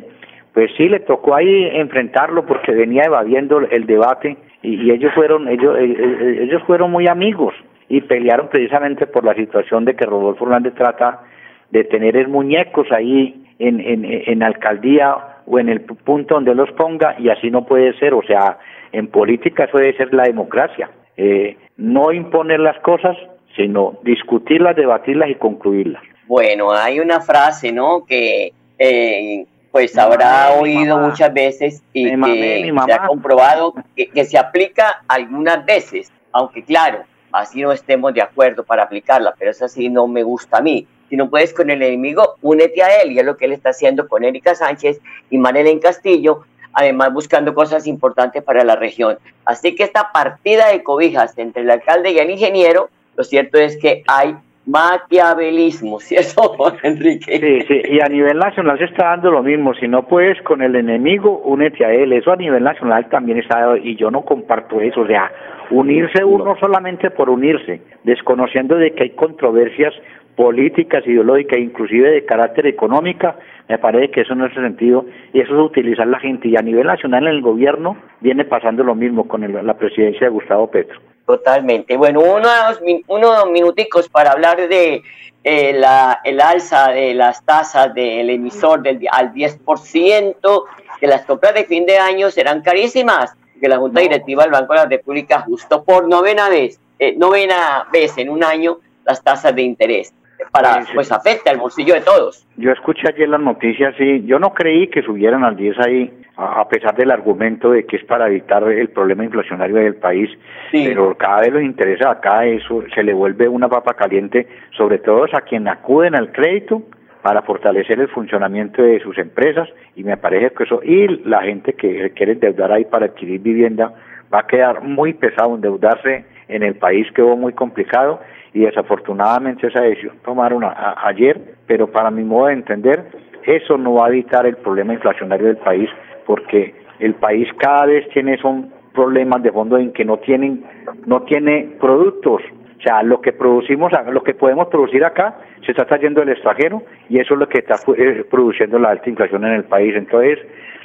pues 0.54 0.72
sí, 0.76 0.90
le 0.90 1.00
tocó 1.02 1.36
ahí 1.36 1.70
enfrentarlo 1.74 2.46
porque 2.46 2.72
venía 2.72 3.04
evadiendo 3.04 3.60
el 3.60 3.86
debate 3.86 4.38
y, 4.64 4.92
ellos 4.92 5.14
fueron, 5.14 5.48
ellos, 5.48 5.78
eh, 5.78 5.96
eh, 5.98 6.40
ellos 6.42 6.62
fueron 6.64 6.92
muy 6.92 7.08
amigos 7.08 7.54
y 7.88 8.02
pelearon 8.02 8.50
precisamente 8.50 9.08
por 9.08 9.24
la 9.24 9.34
situación 9.36 9.86
de 9.86 9.96
que 9.96 10.06
Rodolfo 10.06 10.46
Hernández 10.46 10.74
trata 10.74 11.22
de 11.70 11.84
tener 11.84 12.28
muñecos 12.28 12.92
ahí 12.92 13.44
en, 13.60 13.80
en, 13.80 14.06
en 14.06 14.44
alcaldía 14.44 15.16
o 15.52 15.60
en 15.60 15.68
el 15.68 15.82
punto 15.82 16.36
donde 16.36 16.56
los 16.56 16.72
ponga 16.72 17.16
y 17.20 17.30
así 17.30 17.52
no 17.52 17.66
puede 17.66 17.98
ser. 18.00 18.14
O 18.14 18.24
sea, 18.24 18.58
en 18.94 19.08
política 19.08 19.66
eso 19.66 19.78
debe 19.78 19.98
ser 19.98 20.14
la 20.14 20.24
democracia. 20.24 20.90
Eh, 21.18 21.58
no 21.76 22.14
imponer 22.14 22.62
las 22.62 22.80
cosas, 22.80 23.18
sino 23.58 24.00
discutirlas, 24.04 24.78
debatirlas 24.78 25.30
y 25.30 25.36
concluirlas. 25.36 26.02
Bueno, 26.26 26.72
hay 26.72 27.02
una 27.02 27.20
frase, 27.20 27.74
¿no? 27.74 28.06
Que 28.06 28.54
eh, 28.80 29.46
pues 29.74 29.98
habrá 29.98 30.54
oído 30.54 30.98
muchas 30.98 31.34
veces 31.34 31.84
y 31.92 32.10
que 32.10 32.74
se 32.86 32.94
ha 32.94 33.08
comprobado 33.08 33.74
que, 33.96 34.08
que 34.08 34.24
se 34.24 34.38
aplica 34.38 35.04
algunas 35.10 35.66
veces, 35.66 36.12
aunque 36.32 36.64
claro, 36.64 37.00
así 37.34 37.62
no 37.62 37.74
estemos 37.74 38.14
de 38.14 38.22
acuerdo 38.22 38.64
para 38.64 38.84
aplicarla, 38.84 39.34
pero 39.38 39.52
eso 39.52 39.68
sí 39.68 39.90
no 39.90 40.08
me 40.08 40.24
gusta 40.24 40.60
a 40.60 40.62
mí 40.62 40.88
si 41.12 41.18
no 41.18 41.30
puedes 41.30 41.54
con 41.54 41.70
el 41.70 41.84
enemigo, 41.84 42.38
únete 42.42 42.82
a 42.82 43.02
él, 43.02 43.12
y 43.12 43.20
es 43.20 43.26
lo 43.26 43.36
que 43.36 43.44
él 43.44 43.52
está 43.52 43.72
haciendo 43.72 44.08
con 44.08 44.24
Erika 44.24 44.56
Sánchez 44.56 45.02
y 45.30 45.36
en 45.36 45.80
Castillo, 45.80 46.44
además 46.72 47.12
buscando 47.12 47.54
cosas 47.54 47.86
importantes 47.86 48.42
para 48.42 48.64
la 48.64 48.78
región. 48.78 49.18
Así 49.44 49.76
que 49.76 49.84
esta 49.84 50.14
partida 50.14 50.70
de 50.70 50.84
cobijas 50.84 51.38
entre 51.38 51.64
el 51.64 51.70
alcalde 51.70 52.12
y 52.12 52.20
el 52.20 52.30
ingeniero, 52.30 52.90
lo 53.18 53.26
cierto 53.26 53.58
es 53.60 53.76
que 53.76 54.04
hay 54.08 54.38
maquiavelismo, 54.66 56.00
¿cierto, 56.00 56.56
Enrique? 56.82 57.40
Sí, 57.42 57.66
sí, 57.68 57.82
y 57.92 58.00
a 58.00 58.08
nivel 58.08 58.38
nacional 58.38 58.78
se 58.78 58.86
está 58.86 59.08
dando 59.08 59.32
lo 59.32 59.44
mismo, 59.44 59.74
si 59.74 59.90
no 59.90 60.08
puedes 60.08 60.42
con 60.44 60.62
el 60.62 60.78
enemigo, 60.78 61.42
únete 61.44 61.84
a 61.84 61.92
él, 61.92 62.14
eso 62.14 62.32
a 62.32 62.38
nivel 62.38 62.64
nacional 62.64 63.10
también 63.10 63.40
está, 63.40 63.78
y 63.84 63.98
yo 63.98 64.10
no 64.10 64.22
comparto 64.22 64.80
eso, 64.80 65.02
o 65.02 65.08
sea, 65.08 65.30
unirse 65.72 66.24
uno 66.24 66.56
solamente 66.62 67.10
por 67.12 67.30
unirse, 67.30 67.82
desconociendo 68.06 68.78
de 68.78 68.94
que 68.94 69.04
hay 69.04 69.10
controversias 69.10 69.94
políticas, 70.36 71.06
ideológicas, 71.06 71.60
inclusive 71.60 72.12
de 72.12 72.26
carácter 72.26 72.68
económica, 72.68 73.38
me 73.68 73.78
parece 73.78 74.12
que 74.12 74.22
eso 74.22 74.36
no 74.36 74.46
es 74.46 74.58
el 74.58 74.64
sentido, 74.64 75.06
y 75.34 75.42
eso 75.42 75.54
es 75.54 75.60
utilizar 75.60 76.08
la 76.08 76.20
gente, 76.20 76.48
y 76.48 76.58
a 76.58 76.62
nivel 76.62 76.88
nacional 76.88 77.28
en 77.28 77.36
el 77.36 77.42
gobierno 77.42 77.98
viene 78.20 78.46
pasando 78.46 78.84
lo 78.84 78.96
mismo 78.96 79.28
con 79.28 79.42
la 79.66 79.78
presidencia 79.78 80.28
de 80.28 80.30
Gustavo 80.30 80.68
Petro. 80.70 81.00
Totalmente. 81.26 81.96
Bueno, 81.96 82.22
unos, 82.22 82.82
unos 83.08 83.50
minuticos 83.52 84.10
para 84.10 84.32
hablar 84.32 84.68
de 84.68 85.02
eh, 85.44 85.74
la, 85.74 86.20
el 86.24 86.42
alza 86.42 86.90
de 86.92 87.14
las 87.14 87.46
tasas 87.46 87.94
del 87.94 88.30
emisor 88.30 88.82
del, 88.82 89.00
al 89.12 89.34
10%, 89.34 90.64
que 91.00 91.08
las 91.08 91.26
compras 91.26 91.54
de 91.54 91.66
fin 91.66 91.86
de 91.86 91.98
año 91.98 92.30
serán 92.30 92.62
carísimas, 92.62 93.36
que 93.60 93.70
la 93.70 93.78
Junta 93.78 94.02
Directiva 94.02 94.44
del 94.44 94.52
Banco 94.52 94.74
de 94.74 94.80
la 94.80 94.86
República 94.86 95.38
ajustó 95.38 95.84
por 95.84 96.08
novena 96.08 96.50
vez, 96.50 96.80
eh, 97.00 97.16
novena 97.16 97.88
vez 97.94 98.18
en 98.18 98.30
un 98.30 98.44
año 98.44 98.80
las 99.06 99.24
tasas 99.24 99.56
de 99.56 99.62
interés 99.62 100.14
para 100.52 100.80
pues 100.94 101.12
afecta 101.12 101.52
al 101.52 101.58
bolsillo 101.58 101.94
de 101.94 102.02
todos. 102.02 102.48
Yo 102.58 102.72
escuché 102.72 103.08
ayer 103.08 103.30
las 103.30 103.42
noticias 103.42 103.94
y 104.00 104.26
yo 104.26 104.40
no 104.40 104.54
creí 104.54 104.88
que 104.88 105.02
subieran 105.02 105.44
al 105.44 105.56
10 105.56 105.80
ahí, 105.80 106.14
a, 106.38 106.68
pesar 106.68 106.96
del 106.96 107.12
argumento 107.12 107.72
de 107.72 107.86
que 107.86 107.98
es 107.98 108.06
para 108.06 108.28
evitar 108.28 108.64
el 108.64 108.90
problema 108.90 109.24
inflacionario 109.24 109.76
del 109.76 109.96
país, 109.96 110.30
pero 110.72 111.16
cada 111.16 111.42
vez 111.42 111.54
los 111.54 111.64
interesa 111.64 112.12
acá 112.12 112.46
eso 112.46 112.84
se 112.94 113.04
le 113.04 113.14
vuelve 113.14 113.48
una 113.48 113.70
papa 113.70 113.94
caliente, 113.94 114.48
sobre 114.76 114.98
todo 115.00 115.26
a 115.32 115.42
quien 115.42 115.68
acuden 115.68 116.16
al 116.16 116.32
crédito 116.32 116.82
para 117.22 117.42
fortalecer 117.44 118.00
el 118.00 118.08
funcionamiento 118.08 118.82
de 118.82 119.00
sus 119.00 119.18
empresas 119.18 119.70
y 119.96 120.04
me 120.04 120.18
parece 120.18 120.54
que 120.56 120.64
eso 120.64 120.82
y 120.84 121.08
la 121.26 121.42
gente 121.44 121.74
que 121.74 122.12
quiere 122.12 122.34
endeudar 122.34 122.72
ahí 122.72 122.86
para 122.86 123.06
adquirir 123.06 123.42
vivienda 123.42 123.94
va 124.34 124.40
a 124.40 124.48
quedar 124.48 124.82
muy 124.82 125.14
pesado 125.14 125.56
endeudarse 125.56 126.26
en 126.48 126.64
el 126.64 126.76
país 126.76 127.08
quedó 127.14 127.36
muy 127.36 127.54
complicado 127.54 128.20
y 128.54 128.62
desafortunadamente 128.62 129.68
esa 129.68 129.82
decisión 129.82 130.18
tomaron 130.24 130.64
ayer, 131.04 131.56
pero 131.68 131.88
para 131.88 132.12
mi 132.12 132.24
modo 132.24 132.48
de 132.48 132.54
entender, 132.54 133.06
eso 133.46 133.78
no 133.78 133.96
va 133.96 134.08
a 134.08 134.10
evitar 134.10 134.46
el 134.46 134.58
problema 134.58 134.94
inflacionario 134.94 135.48
del 135.48 135.58
país, 135.58 135.90
porque 136.26 136.76
el 137.00 137.16
país 137.16 137.48
cada 137.58 137.86
vez 137.86 138.08
tiene 138.10 138.38
son 138.38 138.72
problemas 138.94 139.42
de 139.42 139.52
fondo 139.52 139.78
en 139.78 139.94
que 139.94 140.06
no 140.06 140.18
tienen, 140.18 140.64
no 141.06 141.22
tiene 141.22 141.76
productos 141.80 142.42
O 142.78 142.84
sea, 142.84 143.04
lo 143.04 143.22
que 143.22 143.32
producimos, 143.32 143.92
lo 144.12 144.24
que 144.24 144.34
podemos 144.34 144.68
producir 144.68 145.06
acá, 145.06 145.38
se 145.66 145.72
está 145.72 145.86
trayendo 145.86 146.20
del 146.20 146.30
extranjero 146.30 146.84
y 147.10 147.20
eso 147.20 147.36
es 147.36 147.40
lo 147.40 147.48
que 147.48 147.60
está 147.60 147.76
eh, 147.96 148.26
produciendo 148.30 148.80
la 148.80 148.90
alta 148.90 149.10
inflación 149.10 149.46
en 149.46 149.54
el 149.54 149.64
país. 149.64 149.96
Entonces, 149.96 150.40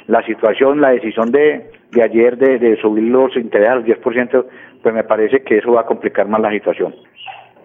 la 0.07 0.23
situación, 0.23 0.79
la 0.79 0.91
decisión 0.91 1.31
de, 1.31 1.69
de 1.91 2.03
ayer 2.03 2.37
de, 2.37 2.59
de 2.59 2.77
subir 2.77 3.03
los 3.03 3.35
intereses 3.35 3.69
al 3.69 3.83
10%, 3.83 4.45
pues 4.81 4.95
me 4.95 5.03
parece 5.03 5.41
que 5.41 5.57
eso 5.57 5.73
va 5.73 5.81
a 5.81 5.85
complicar 5.85 6.27
más 6.27 6.39
la 6.39 6.51
situación. 6.51 6.93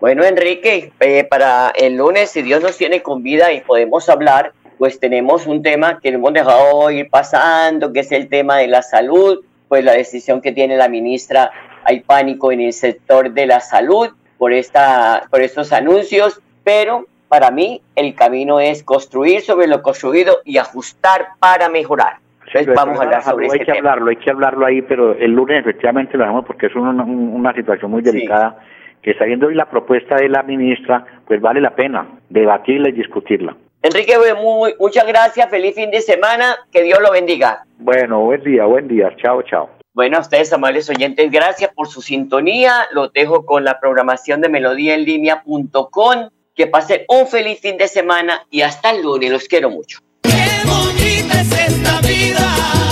Bueno, 0.03 0.25
Enrique, 0.25 0.91
eh, 0.99 1.23
para 1.23 1.71
el 1.77 1.95
lunes, 1.97 2.33
si 2.33 2.43
Dios 2.43 2.61
nos 2.61 2.77
tiene 2.77 3.05
con 3.05 3.23
vida 3.23 3.53
y 3.53 3.61
podemos 3.61 4.09
hablar, 4.09 4.51
pues 4.77 4.99
tenemos 4.99 5.47
un 5.47 5.63
tema 5.63 6.01
que 6.01 6.09
hemos 6.09 6.33
dejado 6.33 6.91
ir 6.91 7.09
pasando, 7.09 7.93
que 7.93 8.01
es 8.01 8.11
el 8.11 8.29
tema 8.29 8.57
de 8.57 8.67
la 8.67 8.83
salud, 8.83 9.45
pues 9.69 9.85
la 9.85 9.93
decisión 9.93 10.43
que 10.43 10.51
tiene 10.51 10.77
la 10.77 10.89
ministra, 10.89 11.53
hay 11.85 12.01
pánico 12.01 12.51
en 12.51 12.63
el 12.63 12.73
sector 12.73 13.31
de 13.31 13.47
la 13.47 13.61
salud 13.61 14.09
por, 14.39 14.53
esta, 14.53 15.23
por 15.31 15.41
estos 15.41 15.73
anuncios, 15.73 16.43
pero 16.65 17.07
para 17.29 17.53
mí 17.53 17.81
el 17.95 18.17
camino 18.17 18.59
es 18.59 18.83
construir 18.83 19.43
sobre 19.43 19.69
lo 19.69 19.83
construido 19.83 20.39
y 20.45 20.59
ajustar 20.59 21.29
para 21.39 21.69
mejorar. 21.69 22.15
Entonces 22.45 22.75
vamos 22.75 22.99
a 22.99 23.05
hablar 23.05 23.23
sobre 23.23 23.49
Hay 23.53 23.61
que 23.61 23.71
hablarlo, 23.71 24.11
hay 24.11 24.17
que 24.17 24.31
hablarlo 24.31 24.67
ahí, 24.67 24.83
pero 24.83 25.15
el 25.15 25.31
lunes 25.31 25.61
efectivamente 25.61 26.17
lo 26.19 26.25
hacemos 26.25 26.45
porque 26.45 26.67
es 26.67 26.75
una, 26.75 27.05
una 27.05 27.55
situación 27.55 27.93
muy 27.93 28.03
delicada 28.03 28.59
que 29.03 29.15
sabiendo 29.15 29.49
hoy 29.49 29.55
la 29.55 29.69
propuesta 29.69 30.17
de 30.17 30.29
la 30.29 30.43
ministra, 30.43 31.05
pues 31.27 31.41
vale 31.41 31.61
la 31.61 31.75
pena 31.75 32.21
debatirla 32.29 32.89
y 32.89 32.93
discutirla. 32.93 33.57
Enrique, 33.83 34.17
muy, 34.41 34.75
muchas 34.79 35.07
gracias, 35.07 35.51
feliz 35.51 35.75
fin 35.75 35.91
de 35.91 36.01
semana, 36.01 36.57
que 36.71 36.83
Dios 36.83 37.01
lo 37.01 37.11
bendiga. 37.11 37.65
Bueno, 37.79 38.21
buen 38.21 38.43
día, 38.45 38.65
buen 38.65 38.87
día, 38.87 39.13
chao, 39.17 39.43
chao. 39.43 39.69
Bueno, 39.95 40.17
a 40.17 40.21
ustedes, 40.21 40.53
amables 40.53 40.89
oyentes, 40.89 41.31
gracias 41.31 41.71
por 41.75 41.89
su 41.89 42.01
sintonía. 42.01 42.87
Los 42.93 43.13
dejo 43.13 43.45
con 43.45 43.65
la 43.65 43.79
programación 43.79 44.41
de 44.41 44.49
melodíaenlínea.com. 44.49 46.29
Que 46.55 46.67
pasen 46.67 47.03
un 47.09 47.27
feliz 47.27 47.61
fin 47.61 47.77
de 47.77 47.89
semana 47.89 48.47
y 48.51 48.63
hasta 48.63 48.91
el 48.91 49.03
lunes. 49.03 49.31
Los 49.31 49.49
quiero 49.49 49.69
mucho. 49.69 49.99
Qué 50.23 50.31
bonita 50.65 51.41
es 51.41 51.69
esta 51.69 52.01
vida. 52.07 52.92